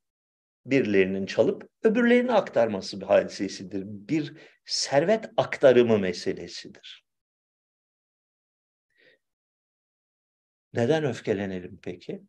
[0.65, 3.83] birilerinin çalıp öbürlerine aktarması bir hadisesidir.
[3.85, 4.33] Bir
[4.65, 7.05] servet aktarımı meselesidir.
[10.73, 12.23] Neden öfkelenelim peki?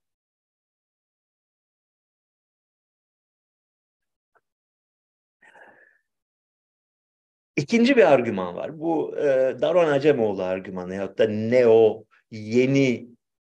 [7.56, 8.80] İkinci bir argüman var.
[8.80, 9.24] Bu e,
[9.60, 13.08] Daron Acemoğlu argümanı ya da neo yeni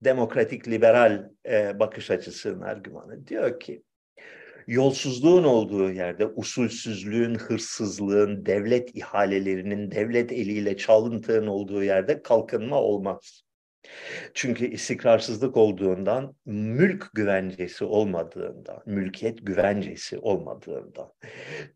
[0.05, 3.26] demokratik liberal e, bakış açısının argümanı.
[3.26, 3.82] Diyor ki
[4.66, 13.45] yolsuzluğun olduğu yerde usulsüzlüğün, hırsızlığın, devlet ihalelerinin, devlet eliyle çalıntının olduğu yerde kalkınma olmaz.
[14.34, 21.12] Çünkü istikrarsızlık olduğundan, mülk güvencesi olmadığından, mülkiyet güvencesi olmadığından,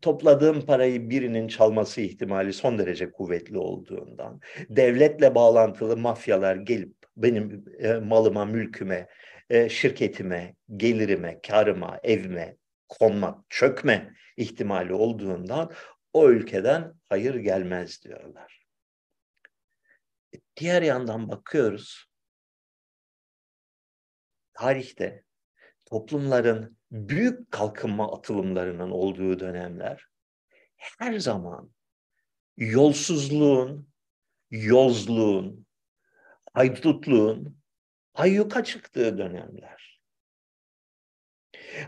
[0.01, 4.39] topladığım parayı birinin çalması ihtimali son derece kuvvetli olduğundan,
[4.69, 9.07] devletle bağlantılı mafyalar gelip benim e, malıma, mülküme,
[9.49, 12.55] e, şirketime, gelirime, karıma, evime
[12.89, 15.71] konma, çökme ihtimali olduğundan
[16.13, 18.60] o ülkeden hayır gelmez diyorlar.
[20.61, 22.05] Diğer yandan bakıyoruz.
[24.53, 25.23] Tarihte
[25.85, 30.05] toplumların büyük kalkınma atılımlarının olduğu dönemler
[30.75, 31.71] her zaman
[32.57, 33.89] yolsuzluğun,
[34.51, 35.65] yozluğun,
[36.53, 37.57] haydutluğun
[38.13, 39.80] ayyuka çıktığı dönemler.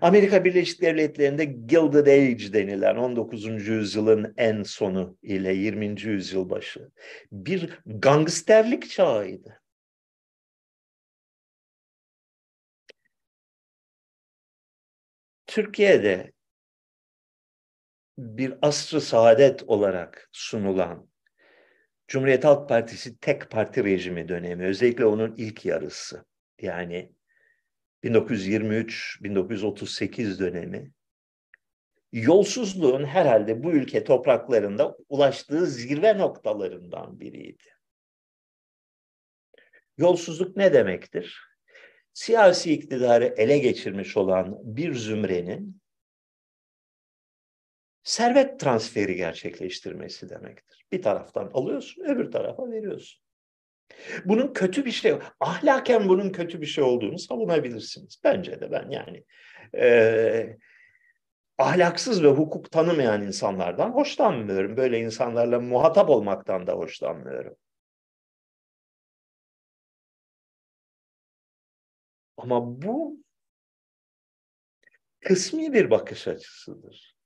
[0.01, 3.67] Amerika Birleşik Devletleri'nde Gilded Age denilen 19.
[3.67, 6.01] yüzyılın en sonu ile 20.
[6.01, 6.91] yüzyıl başı
[7.31, 9.61] bir gangsterlik çağıydı.
[15.47, 16.31] Türkiye'de
[18.17, 21.09] bir asr-ı saadet olarak sunulan
[22.07, 26.25] Cumhuriyet Halk Partisi tek parti rejimi dönemi, özellikle onun ilk yarısı
[26.61, 27.11] yani
[28.03, 30.91] 1923-1938 dönemi
[32.11, 37.63] yolsuzluğun herhalde bu ülke topraklarında ulaştığı zirve noktalarından biriydi.
[39.97, 41.41] Yolsuzluk ne demektir?
[42.13, 45.81] Siyasi iktidarı ele geçirmiş olan bir zümrenin
[48.03, 50.85] servet transferi gerçekleştirmesi demektir.
[50.91, 53.22] Bir taraftan alıyorsun, öbür tarafa veriyorsun.
[54.25, 58.21] Bunun kötü bir şey, ahlaken bunun kötü bir şey olduğunu savunabilirsiniz.
[58.23, 59.23] Bence de ben yani
[59.77, 60.57] e,
[61.57, 64.77] ahlaksız ve hukuk tanımayan insanlardan hoşlanmıyorum.
[64.77, 67.55] Böyle insanlarla muhatap olmaktan da hoşlanmıyorum.
[72.37, 73.23] Ama bu
[75.21, 77.17] kısmi bir bakış açısıdır.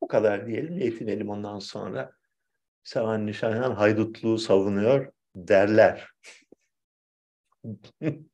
[0.00, 2.12] Bu kadar diyelim, yetinelim ondan sonra
[2.86, 6.10] Sevan Nişanyan haydutluğu savunuyor derler.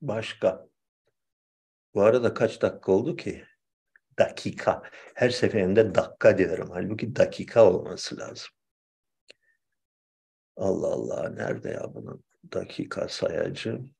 [0.00, 0.68] Başka.
[1.94, 3.44] Bu arada kaç dakika oldu ki?
[4.18, 4.82] Dakika.
[5.14, 6.70] Her seferinde dakika diyorum.
[6.70, 8.48] Halbuki dakika olması lazım.
[10.56, 11.28] Allah Allah.
[11.28, 13.95] Nerede ya bunun dakika sayacı?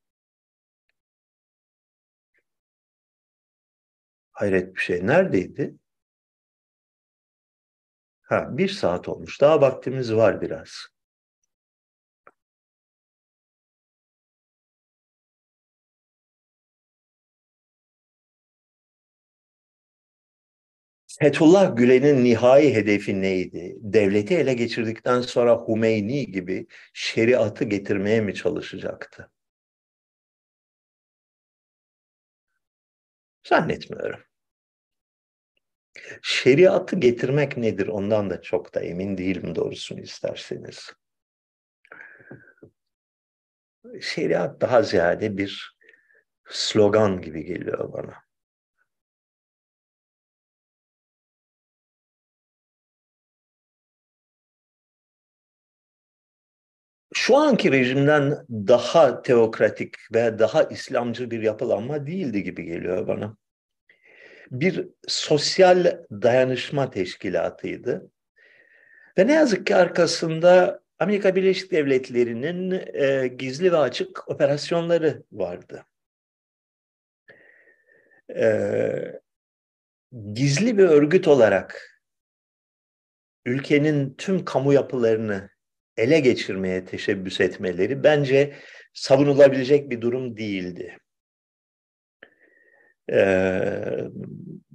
[4.36, 5.06] Hayret bir şey.
[5.06, 5.76] Neredeydi?
[8.22, 9.40] Ha, bir saat olmuş.
[9.40, 10.88] Daha vaktimiz var biraz.
[21.20, 23.76] Fethullah Gülen'in nihai hedefi neydi?
[23.80, 29.30] Devleti ele geçirdikten sonra Humeyni gibi şeriatı getirmeye mi çalışacaktı?
[33.42, 34.20] Zannetmiyorum.
[36.22, 40.92] Şeriatı getirmek nedir ondan da çok da emin değilim doğrusunu isterseniz.
[44.00, 45.76] şeriat daha ziyade bir
[46.50, 48.26] slogan gibi geliyor bana.
[57.14, 63.36] şu anki rejimden daha teokratik ve daha İslamcı bir yapılanma değildi gibi geliyor bana.
[64.50, 68.10] Bir sosyal dayanışma teşkilatıydı.
[69.18, 75.84] Ve ne yazık ki arkasında Amerika Birleşik Devletleri'nin e, gizli ve açık operasyonları vardı.
[78.36, 79.20] E,
[80.32, 82.00] gizli bir örgüt olarak
[83.44, 85.50] ülkenin tüm kamu yapılarını
[85.96, 88.54] ele geçirmeye teşebbüs etmeleri bence
[88.94, 90.98] savunulabilecek bir durum değildi.
[93.12, 94.04] Ee,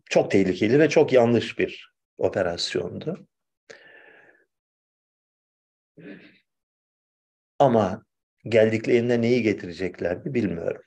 [0.10, 3.28] çok tehlikeli ve çok yanlış bir operasyondu.
[7.60, 8.06] Ama
[8.44, 10.82] geldiklerinde neyi getireceklerdi bilmiyorum.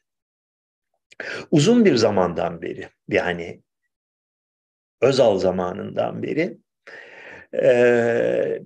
[1.50, 3.62] Uzun bir zamandan beri yani
[5.00, 6.58] Özal zamanından beri
[7.62, 8.58] e,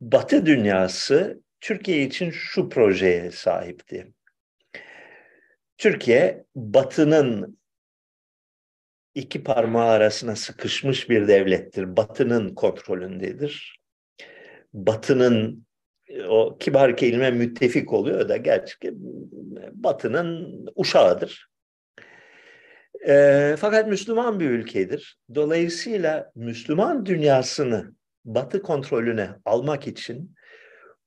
[0.00, 4.12] Batı dünyası Türkiye için şu projeye sahipti.
[5.78, 7.58] Türkiye Batı'nın
[9.14, 11.96] iki parmağı arasına sıkışmış bir devlettir.
[11.96, 13.80] Batı'nın kontrolündedir.
[14.74, 15.66] Batı'nın
[16.28, 18.94] o kibar kelime müttefik oluyor da gerçekten
[19.72, 21.48] Batı'nın uşağıdır.
[23.08, 25.18] E, fakat Müslüman bir ülkedir.
[25.34, 30.34] Dolayısıyla Müslüman dünyasını Batı kontrolüne almak için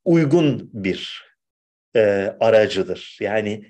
[0.06, 1.30] uygun bir
[1.96, 2.02] e,
[2.40, 3.18] aracıdır.
[3.22, 3.66] Yani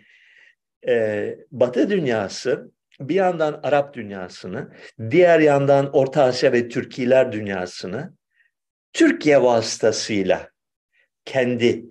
[0.88, 4.74] e, Batı dünyası bir yandan Arap dünyasını,
[5.10, 8.14] diğer yandan Orta Asya ve Türkiye'ler dünyasını
[8.94, 10.50] Türkiye vasıtasıyla
[11.26, 11.86] kendi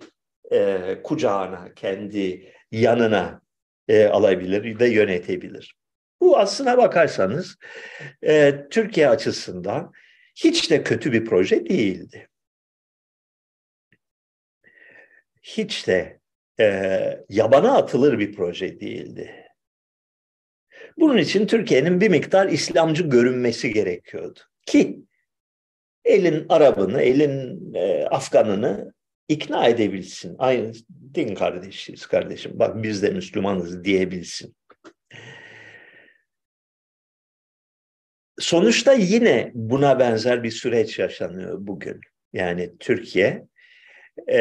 [0.51, 3.41] e, kucağına, kendi yanına
[3.87, 5.75] e, alabilir ve yönetebilir.
[6.21, 7.55] Bu aslına bakarsanız
[8.23, 9.91] e, Türkiye açısından
[10.35, 12.29] hiç de kötü bir proje değildi.
[15.43, 16.18] Hiç de
[16.59, 19.45] e, yabana atılır bir proje değildi.
[20.97, 24.39] Bunun için Türkiye'nin bir miktar İslamcı görünmesi gerekiyordu.
[24.65, 24.99] Ki
[26.05, 28.93] elin Arabını, elin e, Afganını
[29.27, 30.35] ikna edebilsin.
[30.39, 30.73] Aynı
[31.15, 32.51] din kardeşiyiz kardeşim.
[32.55, 34.55] Bak biz de Müslümanız diyebilsin.
[38.39, 42.01] sonuçta yine buna benzer bir süreç yaşanıyor bugün.
[42.33, 43.45] Yani Türkiye
[44.31, 44.39] e,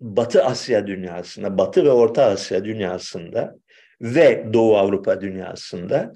[0.00, 3.56] Batı Asya dünyasında, Batı ve Orta Asya dünyasında
[4.00, 6.14] ve Doğu Avrupa dünyasında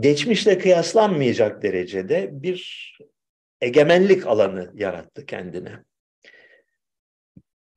[0.00, 2.90] geçmişle kıyaslanmayacak derecede bir
[3.60, 5.84] egemenlik alanı yarattı kendine.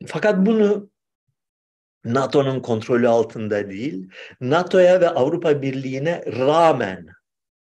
[0.07, 0.89] Fakat bunu
[2.03, 4.09] NATO'nun kontrolü altında değil,
[4.41, 7.07] NATO'ya ve Avrupa Birliği'ne rağmen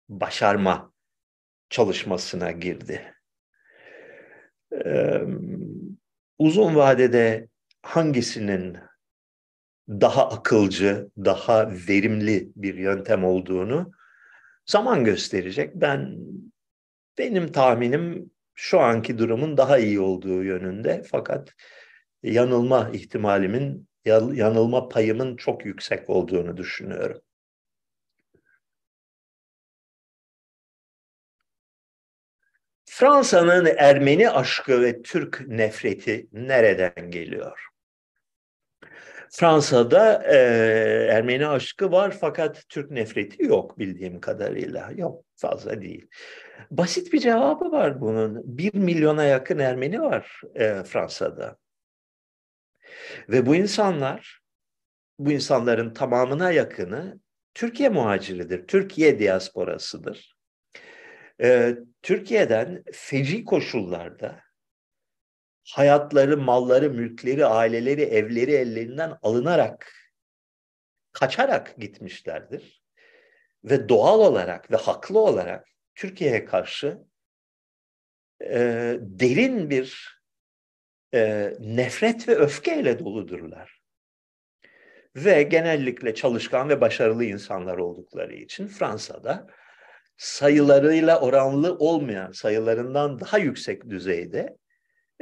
[0.09, 0.93] başarma
[1.69, 3.13] çalışmasına girdi.
[4.85, 5.21] Ee,
[6.39, 7.47] uzun vadede
[7.85, 8.77] hangisinin
[9.89, 13.91] daha akılcı, daha verimli bir yöntem olduğunu
[14.65, 15.75] zaman gösterecek.
[15.75, 16.17] Ben
[17.17, 21.53] benim tahminim şu anki durumun daha iyi olduğu yönünde fakat
[22.23, 27.21] yanılma ihtimalimin yanılma payımın çok yüksek olduğunu düşünüyorum.
[32.85, 37.74] Fransa'nın Ermeni aşkı ve Türk nefreti nereden geliyor?
[39.31, 40.37] Fransa'da e,
[41.11, 44.91] Ermeni aşkı var fakat Türk nefreti yok bildiğim kadarıyla.
[44.95, 46.07] Yok fazla değil.
[46.71, 48.57] Basit bir cevabı var bunun.
[48.57, 51.57] Bir milyona yakın Ermeni var e, Fransa'da.
[53.29, 54.39] Ve bu insanlar,
[55.19, 57.19] bu insanların tamamına yakını
[57.53, 60.35] Türkiye muhaciridir, Türkiye diasporasıdır.
[61.41, 64.44] Ee, Türkiye'den feci koşullarda
[65.65, 69.93] hayatları, malları, mülkleri, aileleri, evleri ellerinden alınarak,
[71.11, 72.85] kaçarak gitmişlerdir.
[73.63, 76.97] Ve doğal olarak ve haklı olarak Türkiye'ye karşı
[78.41, 78.59] e,
[78.99, 80.19] derin bir
[81.13, 83.81] e, nefret ve öfkeyle doludurlar.
[85.15, 89.47] Ve genellikle çalışkan ve başarılı insanlar oldukları için Fransa'da
[90.17, 94.57] sayılarıyla oranlı olmayan sayılarından daha yüksek düzeyde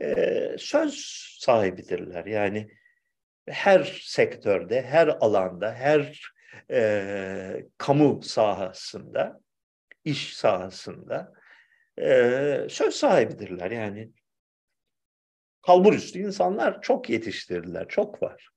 [0.01, 0.95] e, söz
[1.39, 2.25] sahibidirler.
[2.25, 2.69] Yani
[3.47, 6.31] her sektörde, her alanda, her
[6.71, 9.41] e, kamu sahasında,
[10.03, 11.33] iş sahasında
[11.99, 13.71] e, söz sahibidirler.
[13.71, 14.11] Yani
[15.61, 18.49] kalburüstü insanlar çok yetiştirdiler, çok var.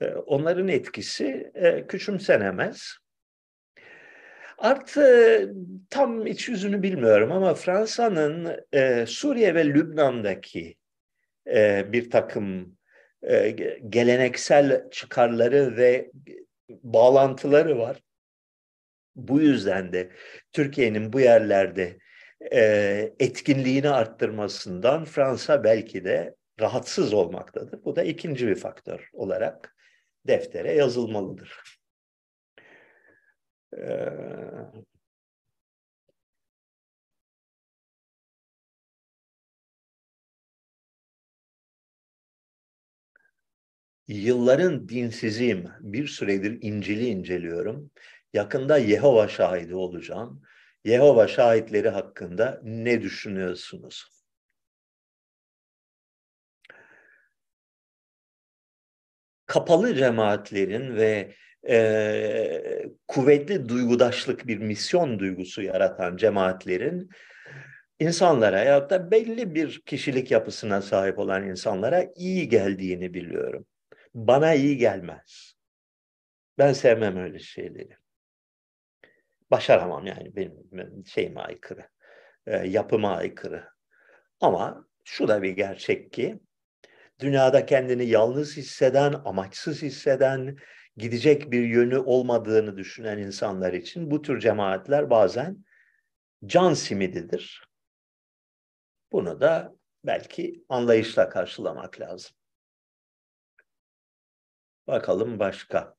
[0.00, 2.98] E, onların etkisi e, küçümsenemez.
[4.58, 5.54] Artı
[5.90, 10.76] tam iç yüzünü bilmiyorum ama Fransa'nın e, Suriye ve Lübnan'daki
[11.46, 12.76] e, bir takım
[13.22, 13.50] e,
[13.88, 16.10] geleneksel çıkarları ve
[16.68, 18.02] bağlantıları var.
[19.16, 20.10] Bu yüzden de
[20.52, 21.98] Türkiye'nin bu yerlerde
[22.52, 22.60] e,
[23.20, 27.84] etkinliğini arttırmasından Fransa belki de rahatsız olmaktadır.
[27.84, 29.76] Bu da ikinci bir faktör olarak
[30.26, 31.77] deftere yazılmalıdır.
[33.72, 34.88] Ee,
[44.08, 45.68] yılların dinsiziyim.
[45.80, 47.90] Bir süredir İncil'i inceliyorum.
[48.32, 50.42] Yakında Yehova şahidi olacağım.
[50.84, 54.08] Yehova şahitleri hakkında ne düşünüyorsunuz?
[59.46, 61.34] Kapalı cemaatlerin ve
[61.68, 67.10] e, kuvvetli duygudaşlık bir misyon duygusu yaratan cemaatlerin
[68.00, 73.66] insanlara ya da belli bir kişilik yapısına sahip olan insanlara iyi geldiğini biliyorum.
[74.14, 75.54] Bana iyi gelmez.
[76.58, 77.96] Ben sevmem öyle şeyleri.
[79.50, 81.88] Başaramam yani benim şeyime aykırı,
[82.46, 83.64] e, yapıma aykırı.
[84.40, 86.40] Ama şu da bir gerçek ki
[87.20, 90.56] dünyada kendini yalnız hisseden, amaçsız hisseden,
[90.98, 95.64] gidecek bir yönü olmadığını düşünen insanlar için bu tür cemaatler bazen
[96.46, 97.68] can simididir.
[99.12, 102.36] Bunu da belki anlayışla karşılamak lazım.
[104.86, 105.97] Bakalım başka.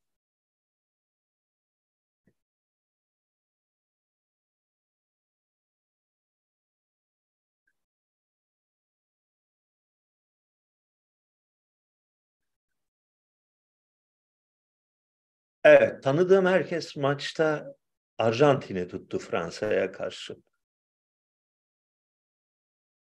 [15.64, 17.76] Evet, tanıdığım herkes maçta
[18.18, 20.36] Arjantin'i tuttu Fransa'ya karşı.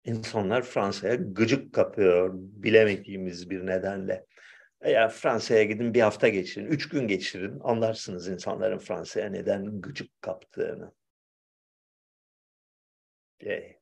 [0.04, 4.26] İnsanlar Fransa'ya gıcık kapıyor bilemediğimiz bir nedenle.
[4.82, 10.94] Eğer Fransa'ya gidin bir hafta geçirin, üç gün geçirin anlarsınız insanların Fransa'ya neden gıcık kaptığını.
[13.46, 13.80] Ee,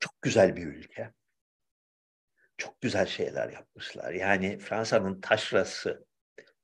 [0.00, 1.12] çok güzel bir ülke
[2.58, 4.12] çok güzel şeyler yapmışlar.
[4.12, 6.04] Yani Fransa'nın taşrası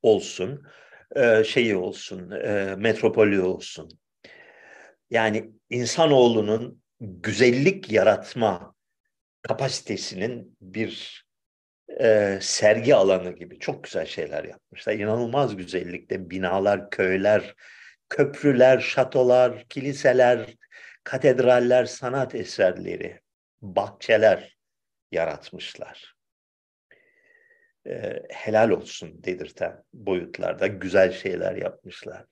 [0.03, 0.67] olsun,
[1.17, 3.89] e, şeyi olsun, e, metropolü olsun.
[5.11, 8.75] Yani insanoğlunun güzellik yaratma
[9.43, 11.25] kapasitesinin bir
[12.01, 14.93] e, sergi alanı gibi çok güzel şeyler yapmışlar.
[14.95, 17.55] İnanılmaz güzellikte binalar, köyler,
[18.09, 20.55] köprüler, şatolar, kiliseler,
[21.05, 23.21] katedraller, sanat eserleri,
[23.63, 24.60] bahçeler
[25.13, 26.17] yaratmışlar.
[27.87, 32.27] E, helal olsun dedirten boyutlarda güzel şeyler yapmışlar.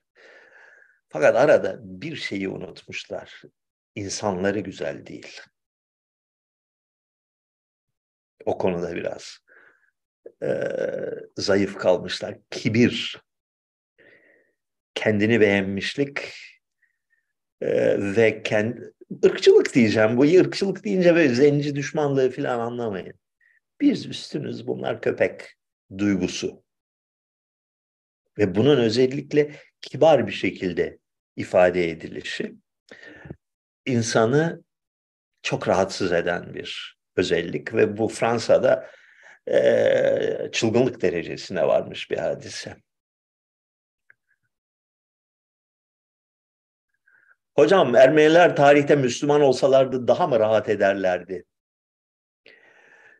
[1.09, 3.41] Fakat arada bir şeyi unutmuşlar.
[3.95, 5.41] İnsanları güzel değil.
[8.45, 9.39] O konuda biraz
[10.43, 10.49] e,
[11.37, 12.37] zayıf kalmışlar.
[12.49, 13.21] Kibir,
[14.95, 16.33] kendini beğenmişlik
[17.61, 18.93] e, ve kendi
[19.25, 20.17] ırkçılık diyeceğim.
[20.17, 23.13] Bu ırkçılık deyince böyle zenci düşmanlığı falan anlamayın.
[23.81, 25.41] Biz üstünüz bunlar köpek
[25.97, 26.63] duygusu.
[28.37, 30.99] Ve bunun özellikle kibar bir şekilde
[31.35, 32.55] ifade edilişi
[33.85, 34.63] insanı
[35.41, 38.89] çok rahatsız eden bir özellik ve bu Fransa'da
[39.47, 42.75] e, çılgınlık derecesine varmış bir hadise.
[47.59, 51.45] Hocam Ermeniler tarihte Müslüman olsalardı daha mı rahat ederlerdi?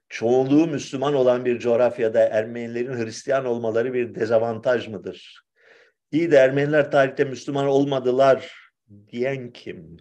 [0.10, 5.46] Çoğunluğu Müslüman olan bir coğrafyada Ermenilerin Hristiyan olmaları bir dezavantaj mıdır?
[6.12, 8.54] İyi de Ermeniler tarihte Müslüman olmadılar
[9.12, 9.98] diyen kim?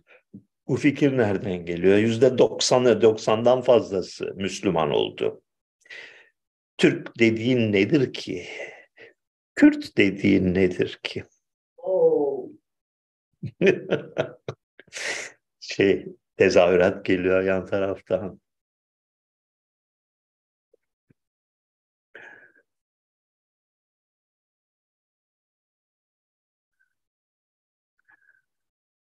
[0.69, 1.99] Bu fikir nereden geliyor?
[1.99, 5.43] Yüzde doksanı, doksandan fazlası Müslüman oldu.
[6.77, 8.47] Türk dediğin nedir ki?
[9.55, 11.25] Kürt dediğin nedir ki?
[15.61, 16.07] şey
[16.37, 18.41] tezahürat geliyor yan taraftan.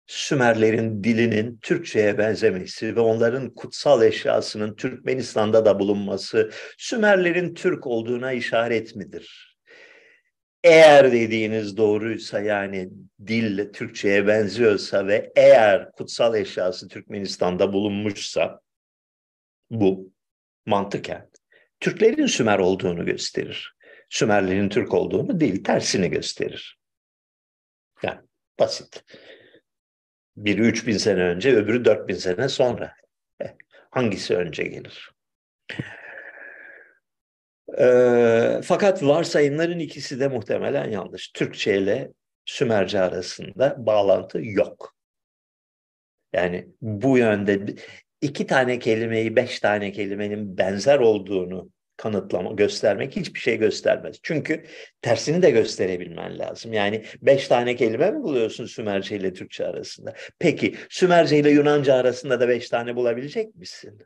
[0.07, 8.97] Sümerlerin dilinin Türkçe'ye benzemesi ve onların kutsal eşyasının Türkmenistan'da da bulunması Sümerlerin Türk olduğuna işaret
[8.97, 9.54] midir?
[10.65, 12.91] Eğer dediğiniz doğruysa yani
[13.27, 18.61] dil Türkçe'ye benziyorsa ve eğer kutsal eşyası Türkmenistan'da bulunmuşsa
[19.71, 20.13] bu
[20.67, 21.31] mantıken
[21.81, 23.75] Türklerin Sümer olduğunu gösterir.
[24.09, 26.79] Sümerlerin Türk olduğunu değil, tersini gösterir.
[28.03, 28.21] Yani
[28.59, 29.05] basit.
[30.37, 32.95] Biri 3000 sene önce, öbürü 4000 sene sonra.
[33.41, 33.51] Eh,
[33.91, 35.13] hangisi önce gelir?
[37.79, 41.29] E, fakat varsayımların ikisi de muhtemelen yanlış.
[41.29, 42.13] Türkçe ile
[42.45, 44.95] Sümerce arasında bağlantı yok.
[46.33, 47.67] Yani bu yönde
[48.21, 54.17] iki tane kelimeyi beş tane kelimenin benzer olduğunu kanıtlama, göstermek hiçbir şey göstermez.
[54.23, 54.65] Çünkü
[55.03, 56.73] tersini de gösterebilmen lazım.
[56.73, 60.15] Yani beş tane kelime mi buluyorsun Sümerce ile Türkçe arasında?
[60.39, 63.99] Peki Sümerce ile Yunanca arasında da beş tane bulabilecek misin?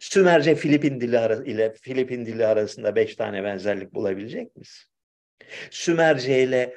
[0.00, 4.88] Sümerce Filipin dili ile Filipin dili arasında beş tane benzerlik bulabilecek misin?
[5.70, 6.74] Sümerce ile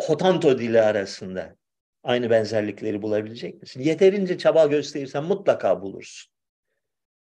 [0.00, 1.56] Hotanto dili arasında
[2.02, 3.80] aynı benzerlikleri bulabilecek misin?
[3.80, 6.32] Yeterince çaba gösterirsen mutlaka bulursun.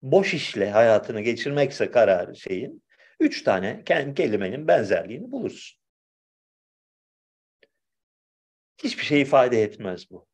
[0.02, 2.82] Boş işle hayatını geçirmekse kararı şeyin,
[3.20, 5.78] üç tane kelimenin benzerliğini bulursun.
[8.78, 10.31] Hiçbir şey ifade etmez bu.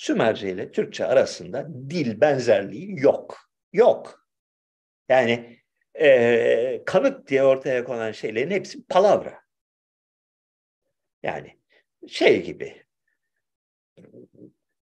[0.00, 3.50] Sümerce ile Türkçe arasında dil benzerliği yok.
[3.72, 4.26] Yok.
[5.08, 5.58] Yani
[5.94, 9.40] e, kanıt diye ortaya konan şeylerin hepsi palavra.
[11.22, 11.58] Yani
[12.08, 12.82] şey gibi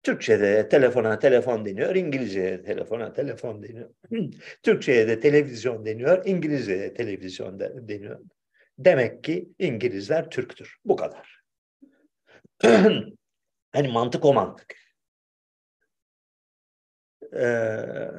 [0.03, 3.89] Türkçe'de telefona telefon deniyor, İngilizce'de telefona telefon deniyor.
[4.63, 8.19] Türkçe'ye de televizyon deniyor, İngilizce'de televizyon deniyor.
[8.77, 10.77] Demek ki İngilizler Türktür.
[10.85, 11.43] Bu kadar.
[13.71, 14.82] hani mantık o mantık.
[17.35, 18.09] Ee,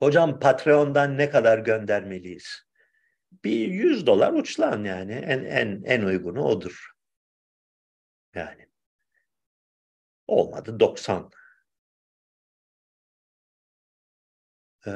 [0.00, 2.62] hocam Patreon'dan ne kadar göndermeliyiz?
[3.44, 5.12] Bir 100 dolar uçlan yani.
[5.12, 6.92] En, en, en uygunu odur.
[8.34, 8.68] Yani.
[10.26, 11.30] Olmadı 90.
[14.86, 14.90] Ee,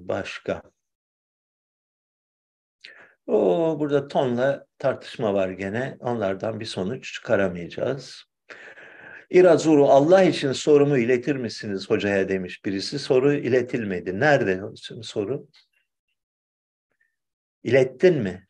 [0.00, 0.62] başka.
[3.30, 5.96] O burada tonla tartışma var gene.
[6.00, 8.24] Onlardan bir sonuç çıkaramayacağız.
[9.30, 12.98] İrazuru Allah için sorumu iletir misiniz hocaya demiş birisi.
[12.98, 14.20] Soru iletilmedi.
[14.20, 14.60] Nerede
[15.02, 15.48] soru?
[17.62, 18.46] İlettin mi?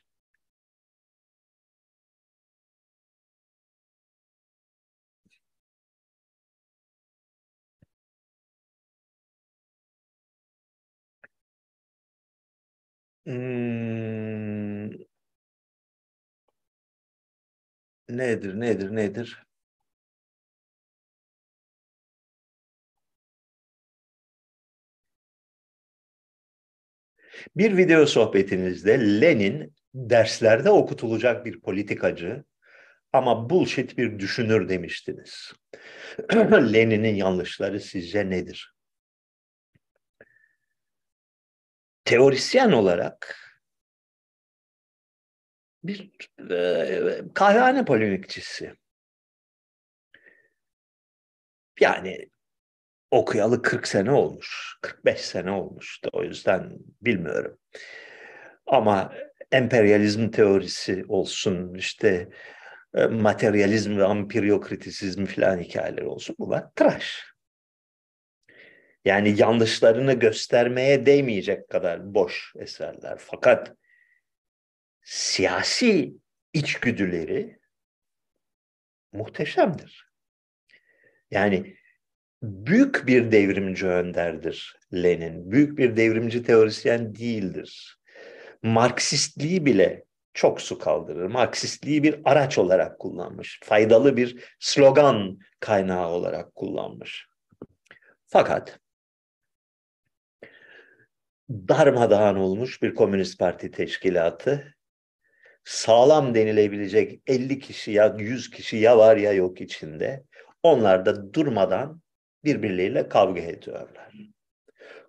[13.26, 14.59] Hmm,
[18.16, 19.46] nedir, nedir, nedir?
[27.56, 32.44] Bir video sohbetinizde Lenin derslerde okutulacak bir politikacı
[33.12, 35.52] ama bullshit bir düşünür demiştiniz.
[36.72, 38.74] Lenin'in yanlışları sizce nedir?
[42.10, 43.36] teorisyen olarak
[45.84, 46.10] bir
[46.50, 48.74] e, kahvehane polemikçisi.
[51.80, 52.28] Yani
[53.10, 57.58] okuyalı 40 sene olmuş, 45 sene olmuştu o yüzden bilmiyorum.
[58.66, 59.12] Ama
[59.52, 62.28] emperyalizm teorisi olsun, işte
[62.94, 67.24] e, materyalizm ve ampiryokritisizm falan hikayeleri olsun bunlar tıraş.
[69.04, 73.18] Yani yanlışlarını göstermeye değmeyecek kadar boş eserler.
[73.18, 73.74] Fakat
[75.02, 76.14] siyasi
[76.52, 77.60] içgüdüleri
[79.12, 80.10] muhteşemdir.
[81.30, 81.76] Yani
[82.42, 85.50] büyük bir devrimci önderdir Lenin.
[85.50, 87.98] Büyük bir devrimci teorisyen değildir.
[88.62, 90.04] Marksistliği bile
[90.34, 91.26] çok su kaldırır.
[91.26, 93.60] Marksistliği bir araç olarak kullanmış.
[93.64, 97.26] Faydalı bir slogan kaynağı olarak kullanmış.
[98.26, 98.80] Fakat
[101.50, 104.74] darmadağın olmuş bir komünist parti teşkilatı.
[105.64, 110.24] Sağlam denilebilecek 50 kişi ya 100 kişi ya var ya yok içinde.
[110.62, 112.02] Onlar da durmadan
[112.44, 114.14] birbirleriyle kavga ediyorlar.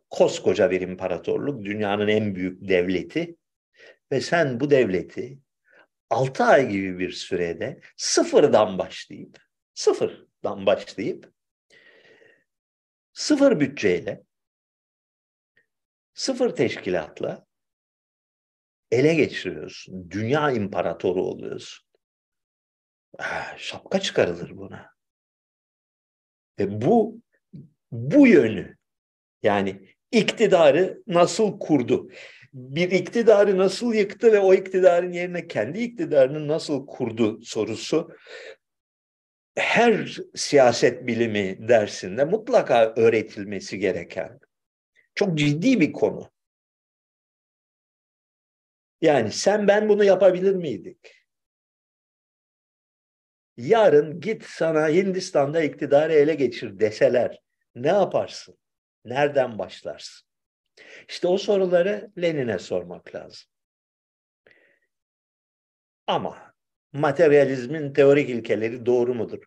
[0.10, 3.36] Koskoca bir imparatorluk, dünyanın en büyük devleti
[4.11, 5.40] ve sen bu devleti
[6.10, 9.38] 6 ay gibi bir sürede sıfırdan başlayıp
[9.73, 11.32] sıfırdan başlayıp
[13.14, 14.23] sıfır bütçeyle
[16.14, 17.45] sıfır teşkilatla
[18.92, 20.12] ele geçiriyorsun.
[20.12, 21.88] Dünya imparatoru oluyorsun.
[23.58, 24.92] Şapka çıkarılır buna.
[26.60, 27.22] E bu
[27.92, 28.78] bu yönü
[29.44, 32.10] yani iktidarı nasıl kurdu?
[32.54, 38.12] Bir iktidarı nasıl yıktı ve o iktidarın yerine kendi iktidarını nasıl kurdu sorusu
[39.56, 44.40] her siyaset bilimi dersinde mutlaka öğretilmesi gereken
[45.16, 46.32] çok ciddi bir konu.
[49.02, 51.26] Yani sen ben bunu yapabilir miydik?
[53.57, 57.40] Yarın git sana Hindistan'da iktidarı ele geçir deseler
[57.76, 58.57] ne yaparsın?
[59.06, 60.28] Nereden başlarsın?
[61.10, 63.49] İşte o soruları Lenin'e sormak lazım.
[66.07, 66.53] Ama
[66.94, 69.44] materyalizmin teorik ilkeleri doğru mudur?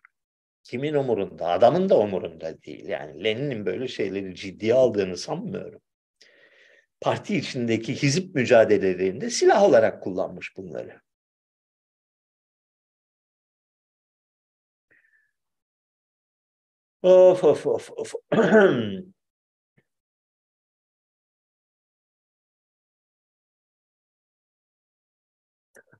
[0.63, 1.47] Kimin umurunda?
[1.47, 2.87] Adamın da umurunda değil.
[2.87, 5.81] Yani Lenin'in böyle şeyleri ciddiye aldığını sanmıyorum.
[7.01, 11.01] Parti içindeki hizip mücadelelerinde silah olarak kullanmış bunları.
[17.03, 18.13] Of of of of.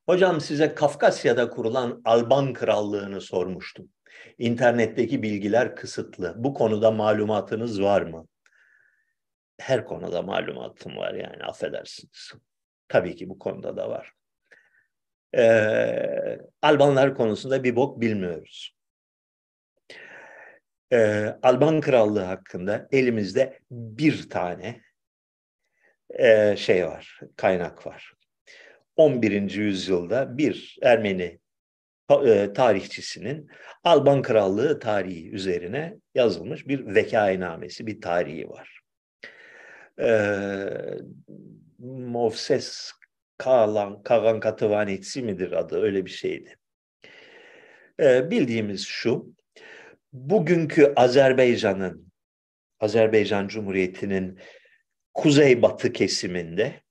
[0.05, 3.89] Hocam size Kafkasya'da kurulan Alban Krallığını sormuştum.
[4.37, 6.33] İnternetteki bilgiler kısıtlı.
[6.37, 8.27] Bu konuda malumatınız var mı?
[9.59, 12.33] Her konuda malumatım var yani affedersiniz.
[12.87, 14.11] Tabii ki bu konuda da var.
[15.37, 18.75] Ee, Albanlar konusunda bir bok bilmiyoruz.
[20.93, 24.81] Ee, Alban Krallığı hakkında elimizde bir tane
[26.09, 28.13] e, şey var, kaynak var.
[28.95, 29.51] 11.
[29.51, 31.39] yüzyılda bir Ermeni
[32.25, 33.49] e, tarihçisinin
[33.83, 38.74] Alban Krallığı tarihi üzerine yazılmış bir vekainamesi, bir tarihi var.
[39.99, 40.67] Ee,
[41.79, 42.91] Movses
[43.37, 46.57] Kalan, Kavan Katıvanetsi midir adı öyle bir şeydi.
[47.99, 49.33] Ee, bildiğimiz şu,
[50.13, 52.11] bugünkü Azerbaycan'ın,
[52.79, 54.39] Azerbaycan Cumhuriyeti'nin
[55.13, 56.81] kuzeybatı kesiminde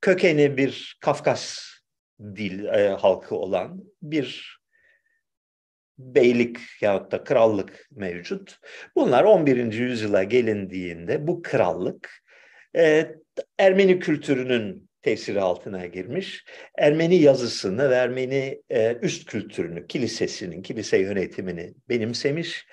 [0.00, 1.66] kökeni bir Kafkas
[2.20, 4.55] dil e, halkı olan bir
[5.98, 8.58] beylik yahut da krallık mevcut.
[8.96, 9.72] Bunlar 11.
[9.72, 12.22] yüzyıla gelindiğinde bu krallık
[12.76, 13.14] e,
[13.58, 16.44] Ermeni kültürünün tesiri altına girmiş.
[16.78, 22.66] Ermeni yazısını ve Ermeni e, üst kültürünü, kilisesinin, kilise yönetimini benimsemiş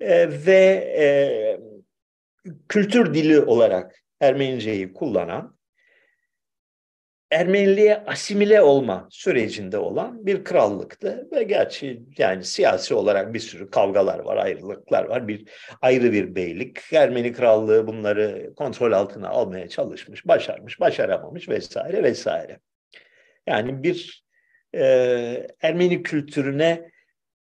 [0.00, 1.06] e, ve e,
[2.68, 5.59] kültür dili olarak Ermeniceyi kullanan
[7.30, 14.18] Ermeniliğe asimile olma sürecinde olan bir krallıktı ve gerçi yani siyasi olarak bir sürü kavgalar
[14.18, 15.28] var, ayrılıklar var.
[15.28, 15.48] Bir
[15.82, 16.92] ayrı bir beylik.
[16.92, 22.60] Ermeni krallığı bunları kontrol altına almaya çalışmış, başarmış, başaramamış vesaire vesaire.
[23.46, 24.24] Yani bir
[24.74, 24.82] e,
[25.62, 26.90] Ermeni kültürüne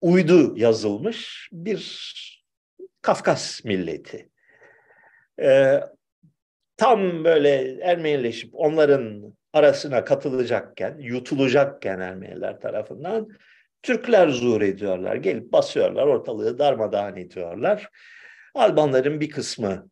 [0.02, 2.10] uydu yazılmış bir
[3.02, 4.30] Kafkas milleti.
[5.42, 5.80] E,
[6.78, 13.28] tam böyle Ermenileşip onların arasına katılacakken, yutulacakken Ermeniler tarafından
[13.84, 15.16] Türkler zuhur ediyorlar.
[15.16, 17.90] Gelip basıyorlar, ortalığı darmadağın ediyorlar.
[18.56, 19.90] Albanların bir kısmı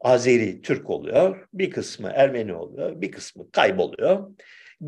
[0.00, 4.30] Azeri Türk oluyor, bir kısmı Ermeni oluyor, bir kısmı kayboluyor.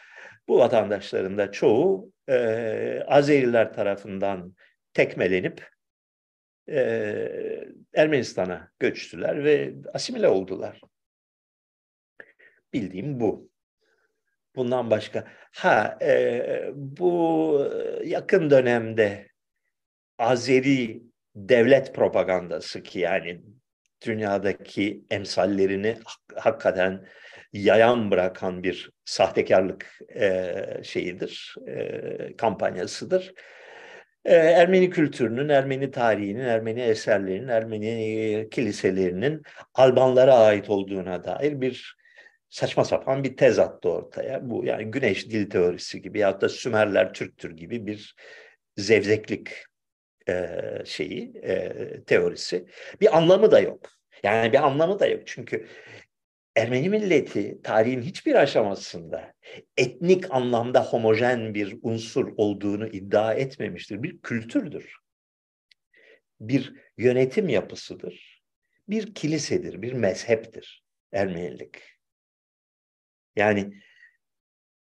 [0.48, 4.56] bu vatandaşların da çoğu e, Azeriler tarafından
[4.94, 5.68] tekmelenip
[6.70, 6.80] e,
[7.94, 10.82] Ermenistan'a göçtüler ve asimile oldular.
[12.74, 13.53] Bildiğim bu.
[14.56, 15.28] Bundan başka.
[15.52, 17.72] Ha e, bu
[18.04, 19.28] yakın dönemde
[20.18, 21.04] Azeri
[21.36, 23.42] devlet propagandası ki yani
[24.06, 25.98] dünyadaki emsallerini
[26.36, 27.06] hakikaten
[27.54, 30.54] yayan bırakan bir sahtekarlık e,
[30.84, 33.34] şeyidir, e, kampanyasıdır.
[34.26, 39.42] E, Ermeni kültürünün, Ermeni tarihinin, Ermeni eserlerinin, Ermeni kiliselerinin
[39.74, 42.03] Albanlara ait olduğuna dair bir
[42.54, 44.50] saçma sapan bir tez attı ortaya.
[44.50, 48.16] Bu yani güneş dil teorisi gibi ya da Sümerler Türktür gibi bir
[48.78, 49.50] zevzeklik
[50.30, 52.66] e, şeyi, e, teorisi.
[53.02, 53.90] Bir anlamı da yok.
[54.24, 55.22] Yani bir anlamı da yok.
[55.26, 55.68] Çünkü
[56.56, 59.34] Ermeni milleti tarihin hiçbir aşamasında
[59.78, 64.04] etnik anlamda homojen bir unsur olduğunu iddia etmemiştir.
[64.04, 64.96] Bir kültürdür.
[66.40, 68.44] Bir yönetim yapısıdır.
[68.90, 71.93] Bir kilisedir, bir mezheptir Ermenilik.
[73.36, 73.74] Yani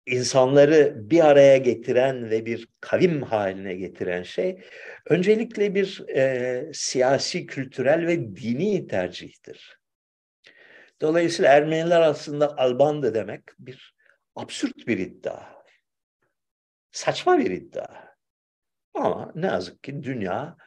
[0.06, 4.64] insanları bir araya getiren ve bir kavim haline getiren şey
[5.10, 9.80] öncelikle bir e, siyasi, kültürel ve dini tercihtir.
[11.02, 13.96] Dolayısıyla Ermeniler aslında Albandı demek bir
[14.36, 15.62] absürt bir iddia.
[16.92, 17.88] Saçma bir iddia.
[18.94, 20.58] Ama ne yazık ki dünya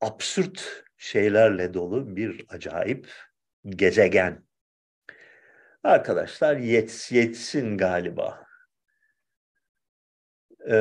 [0.00, 3.12] absürt şeylerle dolu bir acayip
[3.68, 4.49] gezegen.
[5.84, 8.46] Arkadaşlar yets, yetsin galiba.
[10.68, 10.76] Ee,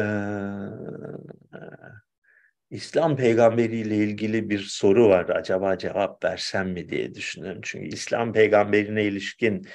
[2.69, 5.29] İslam peygamberiyle ilgili bir soru var.
[5.29, 7.61] Acaba cevap versem mi diye düşünüyorum.
[7.63, 9.67] Çünkü İslam peygamberine ilişkin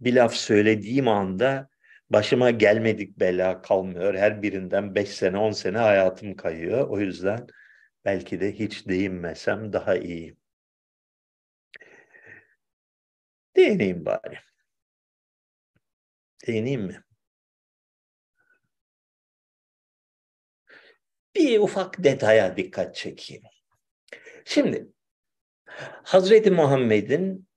[0.00, 1.68] bir laf söylediğim anda
[2.10, 4.14] başıma gelmedik bela kalmıyor.
[4.14, 6.88] Her birinden beş sene, on sene hayatım kayıyor.
[6.88, 7.46] O yüzden
[8.04, 10.36] belki de hiç değinmesem daha iyi.
[13.56, 14.38] Değineyim bari.
[16.46, 17.04] Değineyim mi?
[21.36, 23.42] Bir ufak detaya dikkat çekeyim.
[24.44, 24.86] Şimdi
[26.02, 27.48] Hazreti Muhammed'in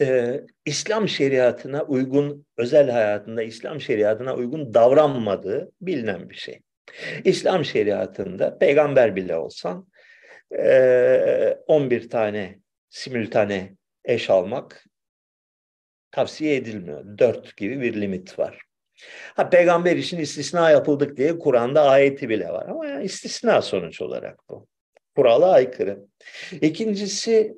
[0.00, 6.60] e, İslam şeriatına uygun, özel hayatında İslam şeriatına uygun davranmadığı bilinen bir şey.
[7.24, 9.88] İslam şeriatında peygamber bile olsan
[10.58, 12.58] e, 11 tane
[12.90, 14.84] simültane eş almak
[16.14, 17.18] tavsiye edilmiyor.
[17.18, 18.60] Dört gibi bir limit var.
[19.34, 24.38] Ha, peygamber için istisna yapıldık diye Kur'an'da ayeti bile var ama yani istisna sonuç olarak
[24.48, 24.66] bu.
[25.16, 25.98] Kurala aykırı.
[26.60, 27.54] İkincisi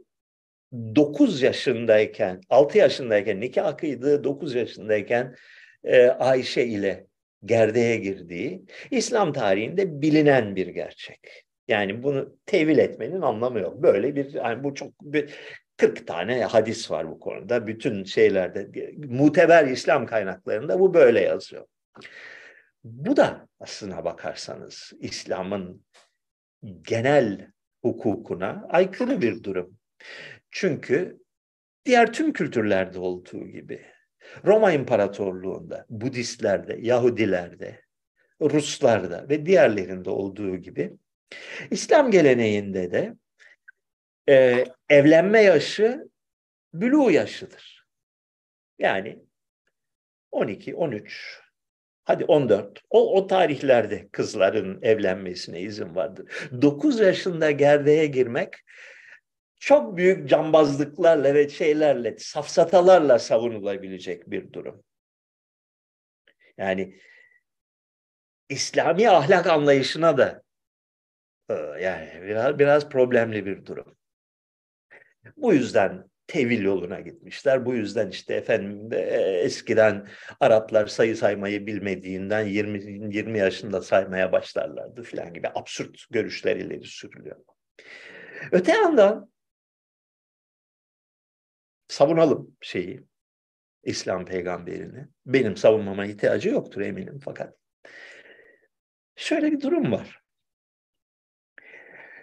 [0.73, 5.35] 9 yaşındayken, 6 yaşındayken nikah kıydığı 9 yaşındayken
[5.85, 7.07] e, Ayşe ile
[7.45, 11.45] gerdeğe girdiği İslam tarihinde bilinen bir gerçek.
[11.69, 13.83] Yani bunu tevil etmenin anlamı yok.
[13.83, 15.35] Böyle bir yani bu çok bir
[15.77, 17.67] 40 tane hadis var bu konuda.
[17.67, 21.67] Bütün şeylerde muteber İslam kaynaklarında bu böyle yazıyor.
[22.85, 25.85] Bu da aslına bakarsanız İslam'ın
[26.83, 27.51] genel
[27.83, 29.79] hukukuna aykırı bir durum.
[30.51, 31.19] Çünkü
[31.85, 33.87] diğer tüm kültürlerde olduğu gibi
[34.45, 37.81] Roma İmparatorluğu'nda, Budistlerde, Yahudilerde,
[38.41, 40.97] Ruslarda ve diğerlerinde olduğu gibi
[41.71, 43.17] İslam geleneğinde de
[44.29, 46.09] e, evlenme yaşı
[46.75, 47.87] bülü yaşıdır.
[48.79, 49.19] Yani
[50.33, 51.41] 12, 13,
[52.05, 52.83] hadi 14.
[52.91, 56.49] O, o tarihlerde kızların evlenmesine izin vardır.
[56.63, 58.55] 9 yaşında gerdeğe girmek
[59.61, 64.85] çok büyük cambazlıklarla ve şeylerle, safsatalarla savunulabilecek bir durum.
[66.59, 67.01] Yani
[68.49, 70.43] İslami ahlak anlayışına da
[71.49, 73.96] e, yani biraz biraz problemli bir durum.
[75.37, 77.67] Bu yüzden tevil yoluna gitmişler.
[77.67, 78.97] Bu yüzden işte efendim e,
[79.45, 80.09] eskiden
[80.41, 87.37] Araplar sayı saymayı bilmediğinden 20 20 yaşında saymaya başlarlardı filan gibi absürt görüşler ileri sürülüyor.
[88.53, 89.31] Öte yandan
[91.89, 93.05] savunalım şeyi
[93.85, 95.07] İslam peygamberini.
[95.27, 97.55] Benim savunmama ihtiyacı yoktur eminim fakat
[99.17, 100.23] şöyle bir durum var.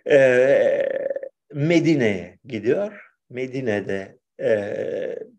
[0.07, 0.87] Ee,
[1.53, 3.01] Medine'ye gidiyor.
[3.29, 4.75] Medine'de e,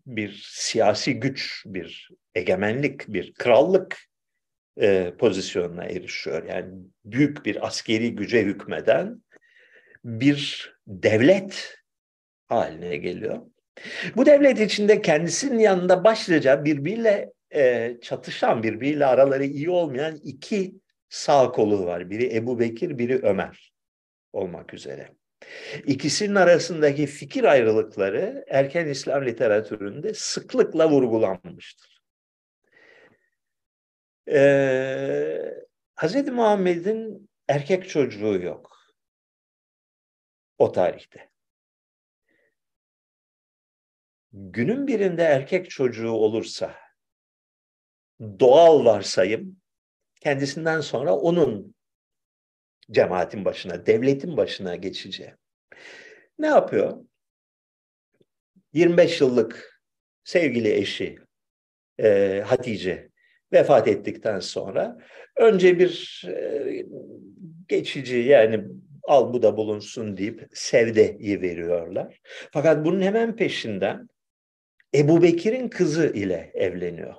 [0.05, 3.97] bir siyasi güç, bir egemenlik, bir krallık
[4.81, 6.43] e, pozisyonuna erişiyor.
[6.49, 6.73] Yani
[7.05, 9.23] büyük bir askeri güce hükmeden
[10.03, 11.77] bir devlet
[12.47, 13.41] haline geliyor.
[14.15, 20.75] Bu devlet içinde kendisinin yanında başlıca birbiriyle e, çatışan, birbiriyle araları iyi olmayan iki
[21.09, 22.09] sağ kolu var.
[22.09, 23.73] Biri Ebu Bekir, biri Ömer
[24.33, 25.09] olmak üzere.
[25.85, 32.01] İkisinin arasındaki fikir ayrılıkları erken İslam literatüründe sıklıkla vurgulanmıştır.
[34.31, 35.53] Ee,
[35.95, 36.27] Hz.
[36.27, 38.77] Muhammed'in erkek çocuğu yok
[40.57, 41.29] o tarihte.
[44.33, 46.75] Günün birinde erkek çocuğu olursa
[48.19, 49.61] doğal varsayım
[50.21, 51.74] kendisinden sonra onun
[52.91, 55.33] cemaatin başına, devletin başına geçeceği.
[56.39, 57.05] Ne yapıyor?
[58.73, 59.81] 25 yıllık
[60.23, 61.19] sevgili eşi
[61.99, 63.09] e, Hatice
[63.53, 64.97] vefat ettikten sonra
[65.35, 66.85] önce bir e,
[67.67, 68.63] geçici yani
[69.03, 72.21] al bu da bulunsun deyip Sevde'yi veriyorlar.
[72.51, 74.07] Fakat bunun hemen peşinden
[74.95, 77.15] Ebu Bekir'in kızı ile evleniyor.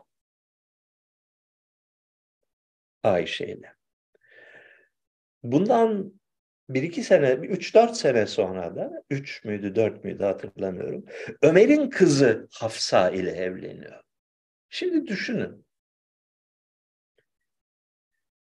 [3.03, 3.76] Ayşe ile.
[5.53, 6.21] Bundan
[6.69, 11.05] bir iki sene, üç dört sene sonra da, üç müydü, dört müydü hatırlamıyorum.
[11.43, 14.01] Ömer'in kızı Hafsa ile evleniyor.
[14.71, 15.67] Şimdi düşünün.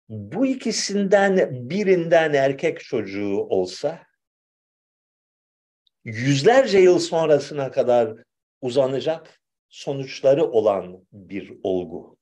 [0.08, 4.06] Bu ikisinden birinden erkek çocuğu olsa
[6.04, 8.18] yüzlerce yıl sonrasına kadar
[8.60, 12.18] uzanacak sonuçları olan bir olgu.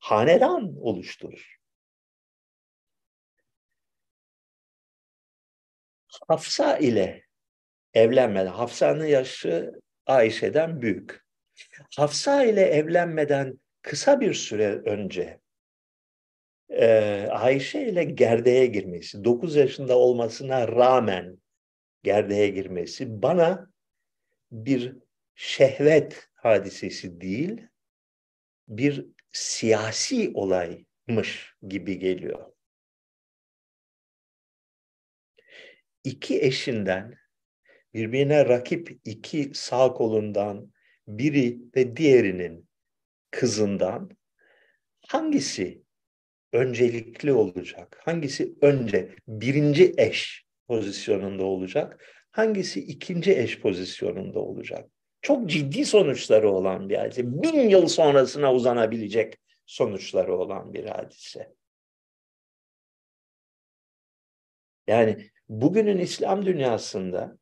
[0.00, 1.59] Hanedan oluşturur.
[6.30, 7.22] Hafsa ile
[7.94, 9.72] evlenmeden, Hafsa'nın yaşı
[10.06, 11.24] Ayşe'den büyük.
[11.96, 15.40] Hafsa ile evlenmeden kısa bir süre önce
[16.68, 16.86] e,
[17.30, 21.38] Ayşe ile gerdeğe girmesi, 9 yaşında olmasına rağmen
[22.02, 23.70] gerdeğe girmesi bana
[24.52, 24.96] bir
[25.34, 27.66] şehvet hadisesi değil,
[28.68, 32.52] bir siyasi olaymış gibi geliyor.
[36.04, 37.14] İki eşinden
[37.94, 40.72] birbirine rakip iki sağ kolundan
[41.08, 42.68] biri ve diğerinin
[43.30, 44.10] kızından
[45.08, 45.82] hangisi
[46.52, 48.00] öncelikli olacak?
[48.04, 52.04] Hangisi önce birinci eş pozisyonunda olacak?
[52.30, 54.90] Hangisi ikinci eş pozisyonunda olacak?
[55.22, 57.42] Çok ciddi sonuçları olan bir hadise.
[57.42, 61.54] Bin yıl sonrasına uzanabilecek sonuçları olan bir hadise.
[64.86, 67.38] Yani bugünün İslam dünyasında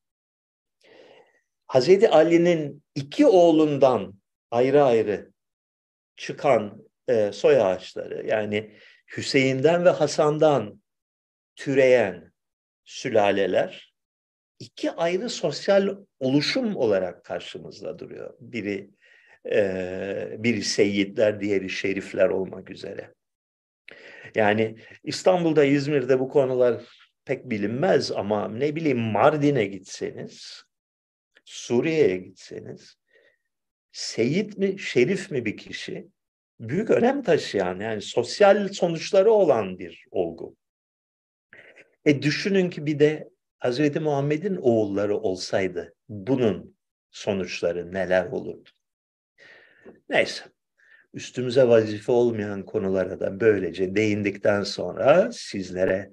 [1.67, 4.15] Hazreti Ali'nin iki oğlundan
[4.51, 5.31] ayrı ayrı
[6.17, 8.75] çıkan e, soy ağaçları yani
[9.17, 10.83] Hüseyin'den ve Hasan'dan
[11.57, 12.33] türeyen
[12.85, 13.95] sülaleler
[14.59, 18.35] iki ayrı sosyal oluşum olarak karşımızda duruyor.
[18.41, 18.91] Biri
[19.51, 23.15] e, biri seyitler, diğeri şerifler olmak üzere.
[24.35, 30.63] Yani İstanbul'da, İzmir'de bu konular pek bilinmez ama ne bileyim Mardin'e gitseniz,
[31.45, 32.97] Suriye'ye gitseniz,
[33.93, 36.09] seyit mi, şerif mi bir kişi
[36.61, 40.57] büyük önem taşıyan yani sosyal sonuçları olan bir olgu.
[42.05, 46.77] E düşünün ki bir de Hazreti Muhammed'in oğulları olsaydı bunun
[47.11, 48.71] sonuçları neler olurdu?
[50.09, 50.45] Neyse.
[51.15, 56.13] Üstümüze vazife olmayan konulara da böylece değindikten sonra sizlere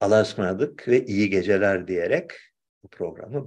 [0.00, 2.30] alasmadık ve iyi geceler diyerek
[2.82, 3.44] bu programı